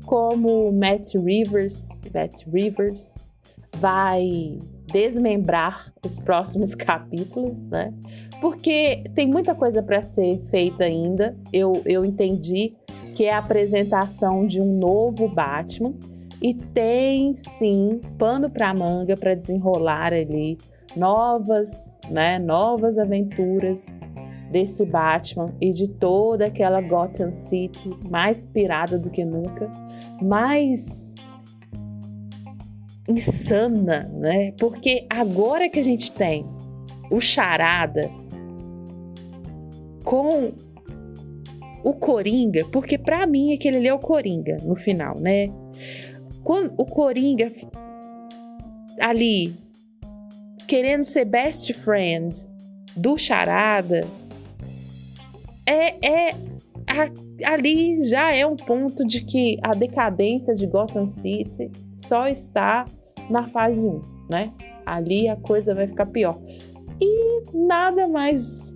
[0.07, 3.27] como Matt Rivers, Matt Rivers
[3.77, 4.59] vai
[4.93, 7.93] desmembrar os próximos capítulos, né?
[8.41, 11.37] Porque tem muita coisa para ser feita ainda.
[11.53, 12.75] Eu, eu entendi
[13.15, 15.95] que é a apresentação de um novo Batman
[16.41, 20.57] e tem sim pano para manga para desenrolar ali
[20.97, 23.93] novas, né, novas aventuras
[24.51, 29.71] desse Batman e de toda aquela Gotham City mais pirada do que nunca,
[30.21, 31.15] mais
[33.09, 34.53] insana, né?
[34.59, 36.45] Porque agora que a gente tem
[37.11, 38.11] o Charada
[40.05, 40.53] com
[41.83, 45.49] o Coringa, porque para mim aquele ali é o Coringa no final, né?
[46.45, 47.53] Quando o Coringa
[49.01, 49.55] ali
[50.67, 52.47] querendo ser best friend
[52.97, 54.01] do Charada,
[55.67, 56.31] é, é
[56.87, 62.85] a, ali já é um ponto de que a decadência de Gotham City só está
[63.29, 64.53] na fase 1, né?
[64.85, 66.41] Ali a coisa vai ficar pior.
[67.01, 68.75] E nada mais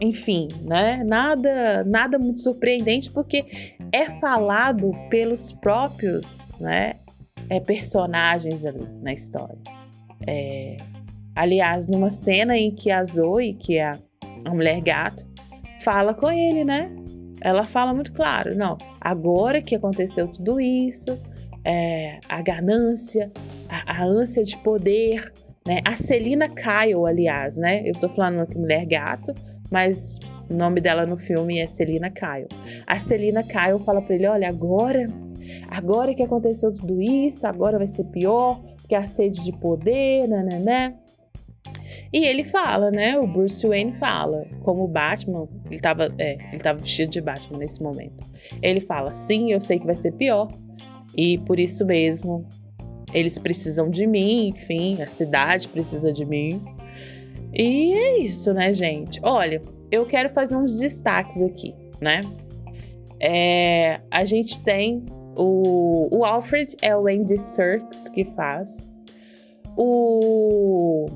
[0.00, 1.02] enfim, né?
[1.04, 6.94] Nada, nada muito surpreendente porque é falado pelos próprios, né?
[7.50, 9.58] É, personagens ali na história.
[10.26, 10.76] É,
[11.34, 13.92] aliás, numa cena em que a Zoe, que é
[14.44, 15.26] a, mulher gato,
[15.80, 16.90] fala com ele, né?
[17.40, 21.16] Ela fala muito claro, não, agora que aconteceu tudo isso,
[21.64, 23.30] é, a ganância,
[23.68, 25.32] a, a, ânsia de poder,
[25.66, 25.80] né?
[25.86, 27.82] A Celina Kyle, aliás, né?
[27.88, 29.32] Eu tô falando aqui mulher gato,
[29.70, 32.48] mas o nome dela no filme é Celina Kyle.
[32.86, 35.04] A Celina Kyle fala para ele: olha, agora,
[35.70, 40.58] agora que aconteceu tudo isso, agora vai ser pior, que a sede de poder, né,
[40.58, 40.94] né.
[42.12, 43.18] E ele fala, né?
[43.18, 47.82] O Bruce Wayne fala, como Batman, ele tava, é, ele tava vestido de Batman nesse
[47.82, 48.24] momento.
[48.62, 50.48] Ele fala: sim, eu sei que vai ser pior,
[51.16, 52.46] e por isso mesmo
[53.12, 56.62] eles precisam de mim, enfim, a cidade precisa de mim.
[57.58, 59.18] E é isso, né, gente?
[59.22, 62.20] Olha, eu quero fazer uns destaques aqui, né?
[63.20, 65.04] É, a gente tem
[65.36, 68.88] o, o Alfred é o Andy Serkis que faz.
[69.76, 71.06] O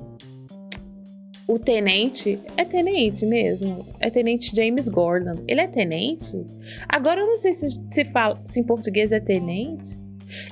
[1.49, 5.43] o tenente é tenente mesmo, é tenente James Gordon.
[5.47, 6.45] Ele é tenente?
[6.89, 9.97] Agora eu não sei se se fala se em português é tenente.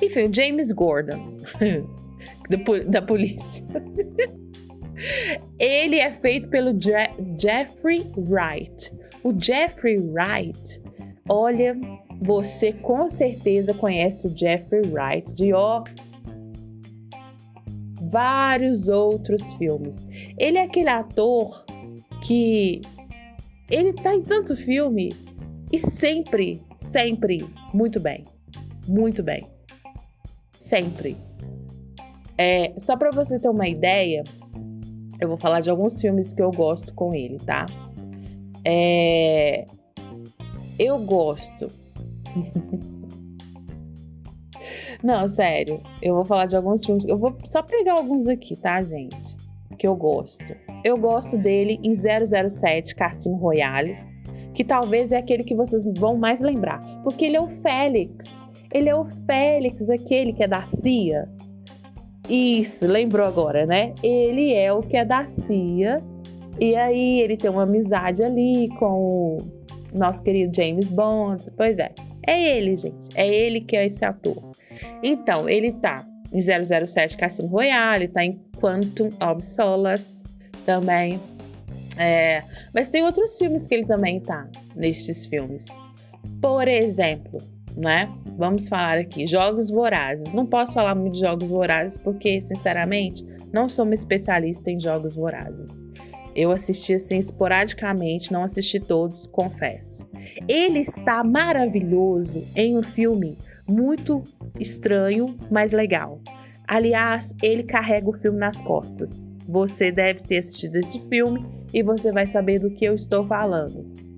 [0.01, 1.37] Enfim, o James Gordon
[2.49, 3.67] da, da polícia.
[5.59, 6.93] Ele é feito pelo Je
[7.39, 8.93] Jeffrey Wright.
[9.23, 10.83] O Jeffrey Wright,
[11.29, 11.77] olha,
[12.21, 15.83] você com certeza conhece o Jeffrey Wright de ó
[18.11, 20.05] vários outros filmes.
[20.39, 21.65] Ele é aquele ator
[22.23, 22.81] que
[23.71, 25.13] ele tá em tanto filme
[25.73, 27.39] e sempre, sempre
[27.73, 28.25] muito bem.
[28.89, 29.47] Muito bem.
[30.59, 31.17] Sempre.
[32.37, 34.25] É, só para você ter uma ideia,
[35.21, 37.67] eu vou falar de alguns filmes que eu gosto com ele, tá?
[38.65, 39.67] É...
[40.79, 41.69] Eu gosto.
[45.03, 45.81] Não, sério.
[46.03, 47.05] Eu vou falar de alguns filmes.
[47.05, 49.37] Eu vou só pegar alguns aqui, tá, gente?
[49.79, 50.55] Que eu gosto.
[50.85, 53.97] Eu gosto dele em 007 Cassino Royale,
[54.55, 58.45] que talvez é aquele que vocês vão mais lembrar, porque ele é o Félix.
[58.73, 61.29] Ele é o Félix, aquele que é da CIA,
[62.31, 63.93] isso, lembrou agora, né?
[64.03, 66.03] Ele é o que é da CIA.
[66.61, 71.51] E aí ele tem uma amizade ali com o nosso querido James Bond.
[71.57, 71.91] Pois é,
[72.27, 73.09] é ele, gente.
[73.15, 74.41] É ele que é esse ator.
[75.03, 80.23] Então, ele tá em 007 Cassino Royale, tá em Quantum of Solace
[80.65, 81.19] também.
[81.97, 85.67] É, mas tem outros filmes que ele também tá nestes filmes.
[86.41, 87.41] Por exemplo,
[87.77, 88.13] né?
[88.37, 90.33] Vamos falar aqui, jogos vorazes.
[90.33, 95.17] Não posso falar muito de jogos vorazes porque, sinceramente, não sou uma especialista em jogos
[95.17, 95.71] vorazes.
[96.35, 100.09] Eu assisti assim esporadicamente, não assisti todos, confesso.
[100.49, 103.37] Ele está maravilhoso em um filme
[103.69, 104.23] muito
[104.59, 106.21] estranho, mas legal.
[106.69, 109.21] Aliás, ele carrega o filme nas costas.
[109.49, 111.45] Você deve ter assistido esse filme
[111.75, 114.10] e você vai saber do que eu estou falando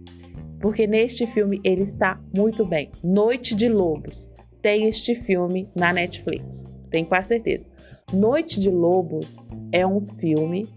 [0.63, 2.89] porque neste filme ele está muito bem.
[3.03, 4.31] Noite de Lobos
[4.63, 7.67] tem este filme na Netflix, tenho quase certeza.
[8.13, 10.69] Noite de Lobos é um filme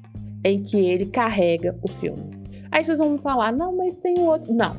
[0.44, 2.24] em que ele carrega o filme.
[2.72, 4.54] Aí vocês vão falar, não, mas tem outro.
[4.54, 4.76] Não,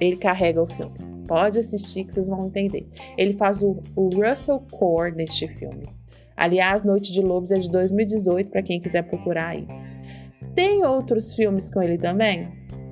[0.00, 0.92] ele carrega o filme.
[1.28, 2.88] Pode assistir que vocês vão entender.
[3.16, 5.88] Ele faz o, o Russell Core neste filme.
[6.36, 9.66] Aliás, Noite de Lobos é de 2018, para quem quiser procurar aí.
[10.54, 12.48] Tem outros filmes com ele também?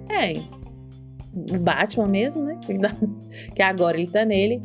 [0.07, 0.57] Tem
[1.61, 2.59] Batman mesmo, né?
[3.55, 4.61] Que agora ele tá nele.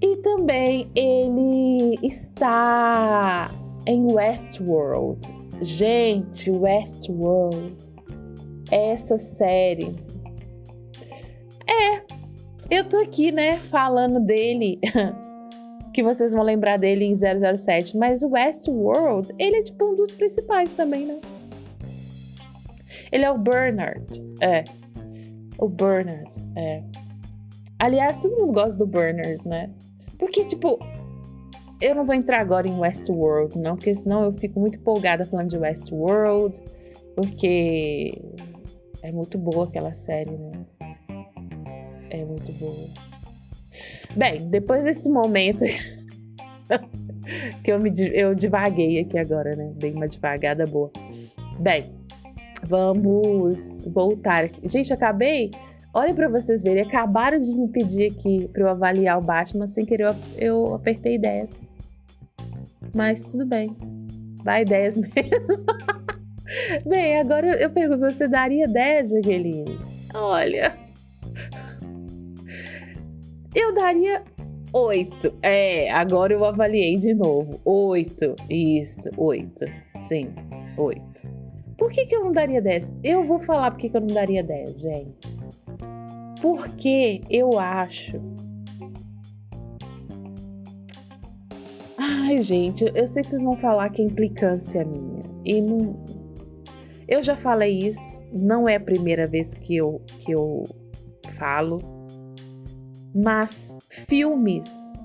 [0.00, 3.50] E também ele está
[3.86, 5.20] em Westworld.
[5.60, 7.76] Gente, Westworld.
[8.70, 9.96] Essa série.
[11.66, 12.02] É,
[12.70, 14.78] eu tô aqui, né, falando dele.
[15.92, 20.12] que vocês vão lembrar dele em 007, mas o Westworld, ele é tipo um dos
[20.12, 21.18] principais também, né?
[23.10, 24.06] Ele é o Bernard.
[24.40, 24.62] É.
[25.58, 26.32] O Bernard.
[26.56, 26.82] É.
[27.78, 29.70] Aliás, todo mundo gosta do Bernard, né?
[30.18, 30.78] Porque, tipo,
[31.80, 35.48] eu não vou entrar agora em Westworld, não, porque senão eu fico muito empolgada falando
[35.48, 36.60] de Westworld,
[37.14, 38.20] porque
[39.02, 40.52] é muito boa aquela série, né?
[42.10, 42.88] É muito boa.
[44.16, 45.64] Bem, depois desse momento
[47.62, 49.72] que eu me eu divaguei aqui agora, né?
[49.76, 50.90] Dei uma devagada boa.
[51.60, 51.97] Bem,
[52.64, 54.66] vamos voltar aqui.
[54.68, 55.50] Gente, acabei.
[55.94, 59.84] Olha para vocês verem, acabaram de me pedir aqui para eu avaliar o Batman, sem
[59.84, 61.68] querer eu, apertei 10.
[62.94, 63.74] Mas tudo bem.
[64.44, 65.64] Vai 10 mesmo.
[66.86, 69.78] bem, agora eu pergunto, você daria 10, Jaqueline?
[70.14, 70.76] Olha.
[73.54, 74.22] Eu daria
[74.72, 75.34] Oito.
[75.42, 77.58] É, agora eu avaliei de novo.
[77.64, 78.36] Oito.
[78.50, 79.64] Isso, oito.
[79.96, 80.28] Sim,
[80.76, 81.37] oito.
[81.78, 82.92] Por que, que eu não daria dez?
[83.02, 85.38] Eu vou falar por que, que eu não daria dez, gente.
[86.42, 88.20] Porque eu acho.
[91.96, 95.22] Ai, gente, eu sei que vocês vão falar que é implicância minha.
[95.44, 96.04] E não.
[97.08, 100.64] Eu já falei isso, não é a primeira vez que eu, que eu
[101.30, 101.78] falo
[103.14, 104.98] mas filmes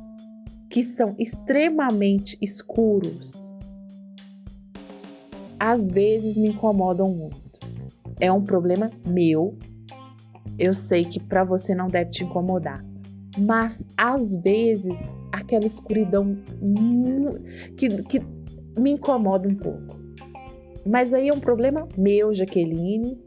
[0.70, 3.53] que são extremamente escuros
[5.64, 7.59] às vezes me incomodam muito.
[8.20, 9.57] É um problema meu.
[10.59, 12.84] Eu sei que para você não deve te incomodar,
[13.38, 16.36] mas às vezes aquela escuridão
[17.78, 18.22] que, que
[18.78, 19.97] me incomoda um pouco.
[20.86, 23.18] Mas aí é um problema meu, Jaqueline,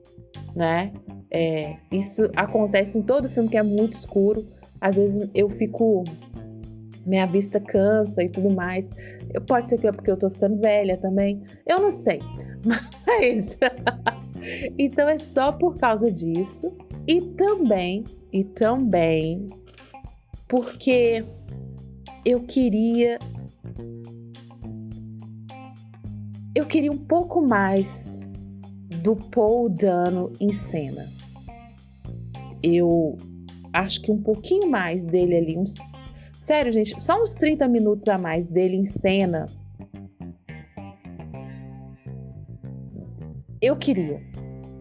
[0.54, 0.92] né?
[1.30, 4.46] É, isso acontece em todo filme que é muito escuro
[4.80, 6.04] às vezes eu fico.
[7.04, 8.90] Minha vista cansa e tudo mais.
[9.32, 11.42] Eu, pode ser que é porque eu tô ficando velha também.
[11.66, 12.20] Eu não sei.
[13.06, 13.58] Mas.
[14.78, 16.76] então é só por causa disso.
[17.06, 19.48] E também, e também,
[20.48, 21.24] porque
[22.24, 23.18] eu queria.
[26.54, 28.26] Eu queria um pouco mais
[29.02, 31.08] do Paul Dano em cena.
[32.62, 33.16] Eu
[33.72, 35.74] acho que um pouquinho mais dele ali, uns
[36.46, 39.46] Sério, gente, só uns 30 minutos a mais dele em cena.
[43.60, 44.22] Eu queria.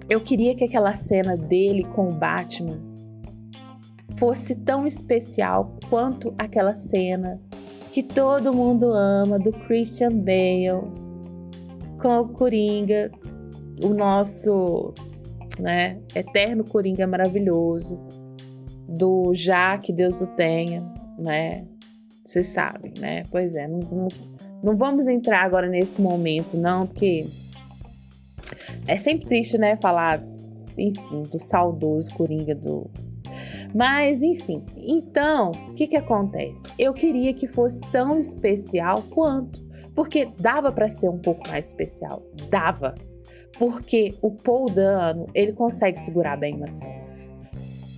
[0.08, 2.80] Eu queria que aquela cena dele com o Batman
[4.16, 7.42] fosse tão especial quanto aquela cena
[7.92, 10.84] que todo mundo ama do Christian Bale
[12.00, 13.12] com o Coringa,
[13.84, 14.94] o nosso,
[15.60, 18.00] né, eterno Coringa maravilhoso
[18.88, 21.66] do já que Deus o tenha, né?
[22.24, 23.24] Vocês sabem, né?
[23.30, 24.08] Pois é, não, não,
[24.64, 27.28] não vamos entrar agora nesse momento, não, porque
[28.88, 29.78] é sempre triste, né?
[29.78, 30.24] Falar,
[30.78, 32.90] enfim, do saudoso Coringa do.
[33.74, 36.72] Mas, enfim, então, o que que acontece?
[36.80, 39.64] Eu queria que fosse tão especial quanto,
[39.94, 42.96] porque dava para ser um pouco mais especial, dava,
[43.60, 47.06] porque o Paul Dano ele consegue segurar bem uma cena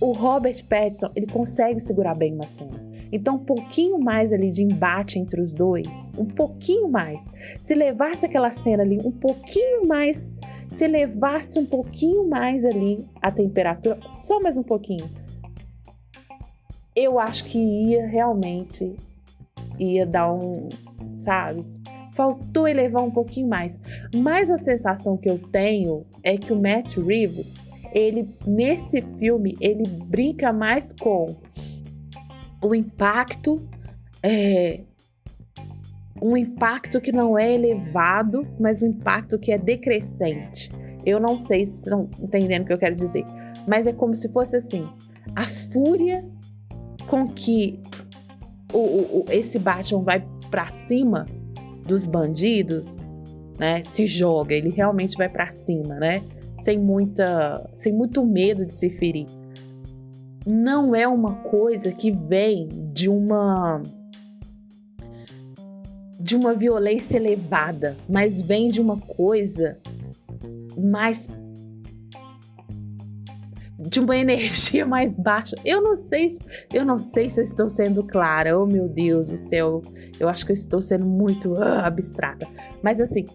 [0.00, 2.87] o Robert Pattinson ele consegue segurar bem uma cena.
[3.10, 7.28] Então, um pouquinho mais ali de embate entre os dois, um pouquinho mais.
[7.60, 10.36] Se levasse aquela cena ali um pouquinho mais,
[10.68, 15.08] se levasse um pouquinho mais ali a temperatura, só mais um pouquinho,
[16.94, 18.94] eu acho que ia realmente
[19.78, 20.68] ia dar um,
[21.14, 21.64] sabe?
[22.12, 23.80] Faltou elevar um pouquinho mais.
[24.14, 29.86] Mas a sensação que eu tenho é que o Matt Reeves ele nesse filme ele
[29.86, 31.34] brinca mais com
[32.62, 33.66] o impacto
[34.22, 34.80] é,
[36.20, 40.70] um impacto que não é elevado, mas um impacto que é decrescente.
[41.06, 43.24] Eu não sei se estão entendendo o que eu quero dizer,
[43.66, 44.86] mas é como se fosse assim:
[45.36, 46.28] a fúria
[47.06, 47.80] com que
[48.72, 51.24] o, o, esse Batman vai para cima
[51.86, 52.96] dos bandidos,
[53.58, 53.82] né?
[53.82, 56.22] Se joga, ele realmente vai para cima, né?
[56.58, 59.26] sem muita, sem muito medo de se ferir.
[60.48, 63.82] Não é uma coisa que vem de uma
[66.18, 69.76] de uma violência elevada, mas vem de uma coisa
[70.78, 71.28] mais
[73.78, 75.54] de uma energia mais baixa.
[75.66, 76.28] Eu não sei,
[76.72, 78.58] eu não sei se eu estou sendo clara.
[78.58, 79.82] Oh meu Deus do céu,
[80.18, 82.48] eu acho que eu estou sendo muito uh, abstrata.
[82.82, 83.26] Mas assim,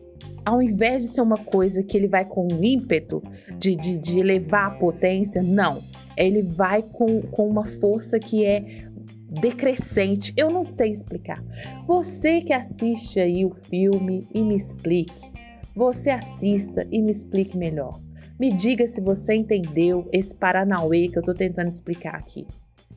[0.43, 3.21] ao invés de ser uma coisa que ele vai com ímpeto
[3.59, 5.83] de, de, de elevar a potência, não.
[6.17, 8.85] Ele vai com, com uma força que é
[9.29, 10.33] decrescente.
[10.37, 11.43] Eu não sei explicar.
[11.87, 15.31] Você que assiste aí o filme e me explique.
[15.75, 17.99] Você assista e me explique melhor.
[18.39, 22.45] Me diga se você entendeu esse Paranauê que eu tô tentando explicar aqui.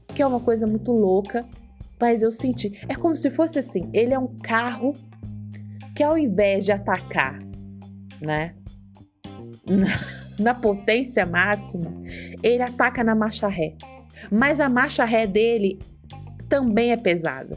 [0.09, 1.47] Que é uma coisa muito louca,
[2.01, 2.79] mas eu senti.
[2.89, 4.95] É como se fosse assim: ele é um carro
[5.95, 7.39] que ao invés de atacar,
[8.21, 8.55] né?
[10.39, 11.93] Na, potência máxima,
[12.43, 13.75] ele ataca na marcha ré.
[14.31, 15.79] Mas a marcha ré dele
[16.49, 17.57] também é pesada.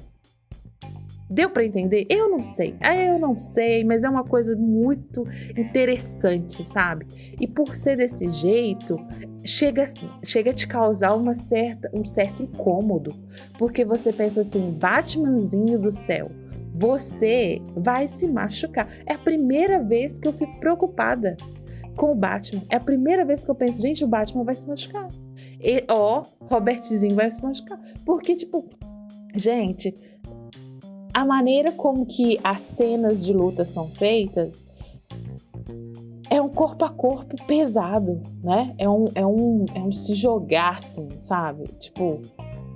[1.30, 2.08] Deu para entender?
[2.10, 2.76] Eu não sei.
[2.82, 7.06] Ah, eu não sei, mas é uma coisa muito interessante, sabe?
[7.40, 9.00] E por ser desse jeito,
[9.46, 9.86] chega,
[10.26, 13.14] chega a te causar uma certa, um certo incômodo,
[13.60, 16.32] porque você pensa assim, Batmanzinho do céu,
[16.74, 18.90] você vai se machucar.
[19.06, 21.38] É a primeira vez que eu fico preocupada
[22.00, 22.64] com o Batman.
[22.70, 25.10] É a primeira vez que eu penso, gente, o Batman vai se machucar.
[25.60, 27.78] E, ó, Robertzinho vai se machucar.
[28.06, 28.66] Porque, tipo,
[29.36, 29.94] gente,
[31.14, 34.66] a maneira como que as cenas de luta são feitas
[36.30, 38.74] é um corpo a corpo pesado, né?
[38.78, 41.66] É um, é um, é um se jogar assim, sabe?
[41.80, 42.22] Tipo,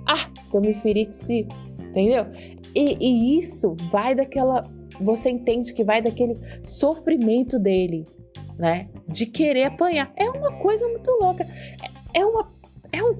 [0.06, 1.48] ah, se eu me ferir, que se.
[1.78, 2.26] Entendeu?
[2.74, 4.68] E, e isso vai daquela.
[5.00, 8.04] Você entende que vai daquele sofrimento dele,
[8.58, 8.88] né?
[9.08, 10.12] De querer apanhar.
[10.16, 11.44] É uma coisa muito louca.
[12.14, 12.54] É, é uma
[12.94, 13.18] é um.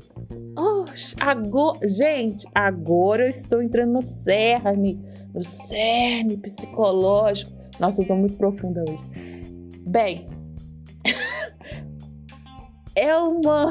[0.56, 0.84] Oh,
[1.20, 5.00] agora, gente, agora eu estou entrando no cerne,
[5.34, 7.50] no cerne psicológico.
[7.80, 9.04] Nossa, eu estou muito profunda hoje.
[9.84, 10.28] Bem,
[12.94, 13.66] é uma.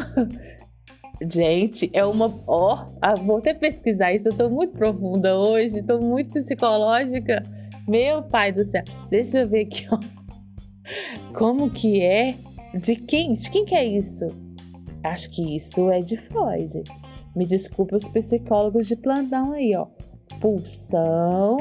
[1.32, 2.38] Gente, é uma.
[2.48, 4.28] Ó, oh, vou até pesquisar isso.
[4.28, 7.42] Eu tô muito profunda hoje, tô muito psicológica.
[7.88, 8.84] Meu pai do céu.
[9.10, 10.23] Deixa eu ver aqui, ó.
[11.34, 12.36] Como que é?
[12.80, 13.34] De quem?
[13.36, 14.26] De quem que é isso?
[15.04, 16.84] Acho que isso é de Freud.
[17.36, 19.88] Me desculpe os psicólogos de plantão aí, ó.
[20.40, 21.58] Pulsão.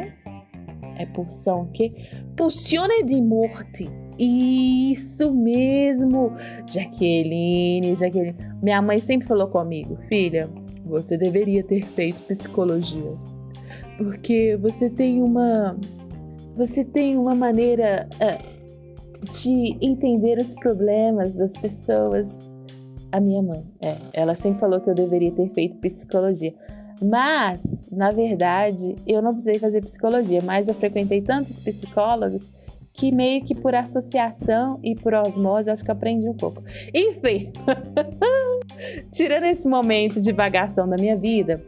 [0.97, 1.93] É pulsão o quê?
[2.37, 3.89] Pulsione de morte.
[4.19, 6.33] Isso mesmo,
[6.67, 8.37] Jaqueline, Jaqueline.
[8.63, 10.51] Minha mãe sempre falou comigo, filha,
[10.85, 13.15] você deveria ter feito psicologia,
[13.97, 15.77] porque você tem uma,
[16.57, 18.62] você tem uma maneira uh,
[19.31, 22.51] de entender os problemas das pessoas
[23.13, 23.65] a minha mãe.
[23.81, 26.55] É, ela sempre falou que eu deveria ter feito psicologia.
[27.03, 32.51] Mas, na verdade, eu não precisei fazer psicologia, mas eu frequentei tantos psicólogos
[32.93, 36.63] que meio que por associação e por osmose acho que aprendi um pouco.
[36.95, 37.53] Enfim,
[39.11, 41.63] tirando esse momento de vagação da minha vida,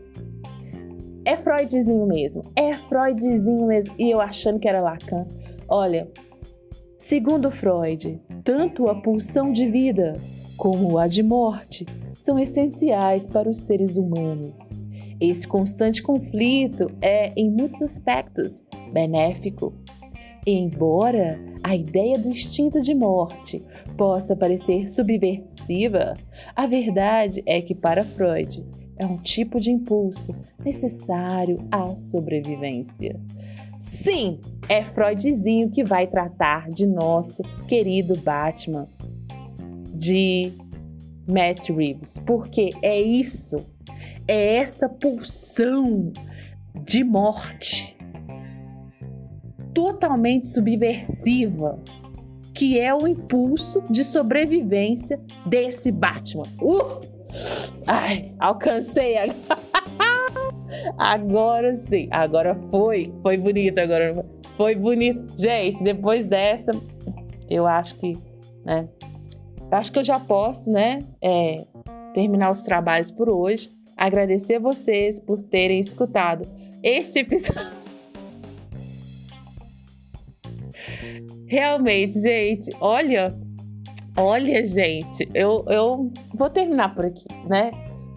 [1.24, 2.44] é Freudzinho mesmo.
[2.54, 3.94] É Freudzinho mesmo.
[3.98, 5.26] E eu achando que era Lacan.
[5.66, 6.06] Olha,
[7.04, 10.18] segundo Freud, tanto a pulsão de vida
[10.56, 11.84] como a de morte,
[12.14, 14.78] são essenciais para os seres humanos.
[15.20, 19.74] Esse constante conflito é, em muitos aspectos, benéfico.
[20.46, 23.62] Embora a ideia do instinto de morte
[23.98, 26.14] possa parecer subversiva,
[26.56, 28.64] a verdade é que, para Freud,
[28.96, 30.34] é um tipo de impulso
[30.64, 33.20] necessário à sobrevivência.
[33.86, 38.88] Sim, é Freudzinho que vai tratar de nosso querido Batman
[39.94, 40.52] de
[41.28, 43.56] Matt Reeves, porque é isso,
[44.26, 46.12] é essa pulsão
[46.84, 47.96] de morte
[49.72, 51.78] totalmente subversiva
[52.54, 56.46] que é o impulso de sobrevivência desse Batman.
[56.62, 57.00] Uh!
[57.86, 59.34] Ai, alcancei agora
[61.74, 64.24] sim, agora foi, foi bonito agora,
[64.56, 65.24] foi bonito.
[65.36, 66.72] Gente, depois dessa,
[67.48, 68.12] eu acho que,
[68.64, 68.88] né,
[69.74, 71.56] Acho que eu já posso, né, é,
[72.12, 73.70] terminar os trabalhos por hoje.
[73.96, 76.46] Agradecer a vocês por terem escutado
[76.82, 77.72] este episódio.
[81.46, 83.34] Realmente, gente, olha,
[84.16, 87.70] olha, gente, eu, eu vou terminar por aqui, né?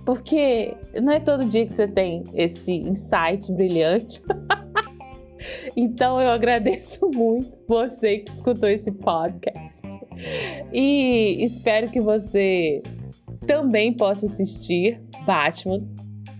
[0.07, 4.23] Porque não é todo dia que você tem esse insight brilhante.
[5.75, 9.87] Então eu agradeço muito você que escutou esse podcast
[10.73, 12.81] e espero que você
[13.45, 15.87] também possa assistir Batman,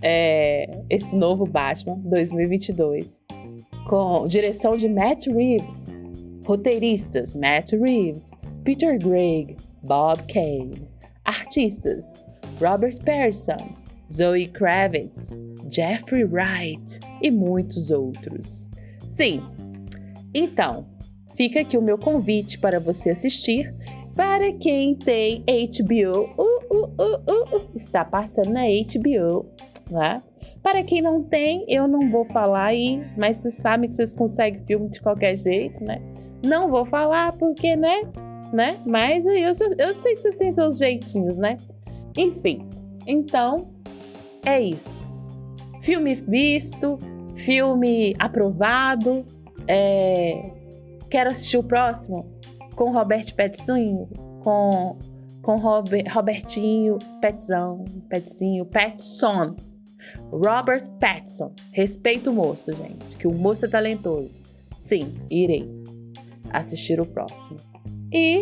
[0.01, 3.21] é, esse novo Batman 2022,
[3.87, 6.03] com direção de Matt Reeves,
[6.43, 8.31] roteiristas Matt Reeves,
[8.63, 10.81] Peter Gregg, Bob Kane,
[11.23, 12.25] artistas
[12.59, 13.75] Robert Pattinson,
[14.11, 15.31] Zoe Kravitz,
[15.69, 18.69] Jeffrey Wright e muitos outros.
[19.07, 19.41] Sim.
[20.33, 20.85] Então,
[21.35, 23.73] fica aqui o meu convite para você assistir.
[24.15, 29.45] Para quem tem HBO, uh, uh, uh, está passando na HBO,
[29.91, 30.23] né?
[30.63, 34.59] Para quem não tem, eu não vou falar aí, mas vocês sabem que vocês conseguem
[34.65, 36.01] filme de qualquer jeito, né?
[36.43, 38.01] Não vou falar porque, né?
[38.51, 38.77] né?
[38.85, 41.57] Mas eu, eu sei que vocês têm seus jeitinhos, né?
[42.17, 42.67] Enfim,
[43.05, 43.69] então
[44.45, 45.05] é isso.
[45.81, 46.97] Filme visto,
[47.35, 49.23] filme aprovado.
[49.67, 50.51] É...
[51.09, 52.25] Quero assistir o próximo
[52.75, 54.09] com Robert Pattinson,
[54.43, 54.97] com
[55.41, 59.55] com Robert, Robertinho Petzão, Petzinho, Petson.
[60.29, 61.53] Robert Pattinson.
[61.71, 64.41] Respeito o moço, gente, que o moço é talentoso.
[64.77, 65.65] Sim, irei
[66.51, 67.57] assistir o próximo.
[68.11, 68.41] E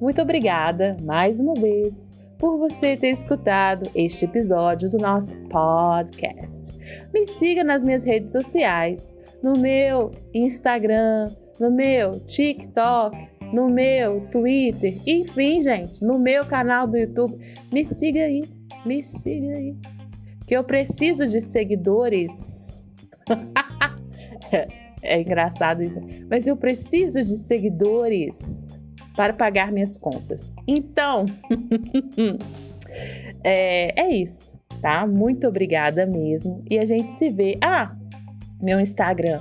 [0.00, 2.09] muito obrigada mais uma vez
[2.40, 6.74] por você ter escutado este episódio do nosso podcast.
[7.12, 11.26] Me siga nas minhas redes sociais, no meu Instagram,
[11.60, 13.14] no meu TikTok,
[13.52, 17.38] no meu Twitter, enfim, gente, no meu canal do YouTube.
[17.70, 18.42] Me siga aí,
[18.86, 19.76] me siga aí.
[20.46, 22.82] Que eu preciso de seguidores.
[25.02, 28.58] é engraçado isso, mas eu preciso de seguidores
[29.16, 30.52] para pagar minhas contas.
[30.66, 31.24] Então,
[33.44, 35.06] é, é isso, tá?
[35.06, 36.64] Muito obrigada mesmo.
[36.70, 37.58] E a gente se vê.
[37.62, 37.96] Ah,
[38.60, 39.40] meu Instagram.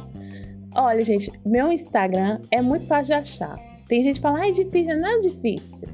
[0.75, 3.57] Olha, gente, meu Instagram é muito fácil de achar.
[3.87, 4.99] Tem gente que fala, ah, é difícil.
[4.99, 5.87] Não é difícil.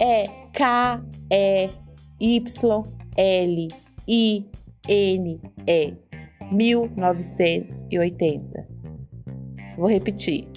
[0.00, 1.74] É K-E-Y-L-I-N-E
[6.50, 8.68] 1980.
[9.76, 10.48] Vou repetir.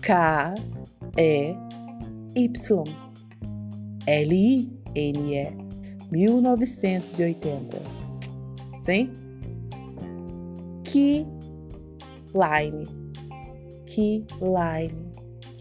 [0.00, 1.61] K-E-Y-L-I-N-E
[6.10, 7.78] 1980.
[8.78, 9.10] Sim?
[10.84, 11.26] Que
[12.34, 12.84] line.
[13.86, 15.12] Que line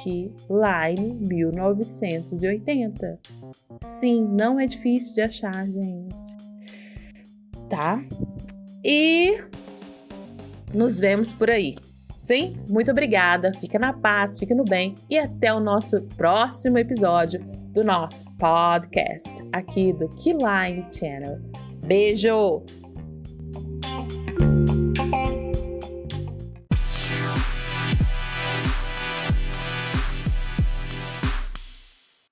[0.01, 3.19] aqui, Line 1980.
[3.83, 6.15] Sim, não é difícil de achar, gente.
[7.69, 8.03] Tá?
[8.83, 9.37] E
[10.73, 11.77] nos vemos por aí.
[12.31, 12.55] Sim?
[12.69, 13.51] Muito obrigada.
[13.59, 17.41] Fica na paz, fica no bem e até o nosso próximo episódio
[17.73, 21.41] do nosso podcast aqui do Keyline Channel.
[21.85, 22.80] Beijo!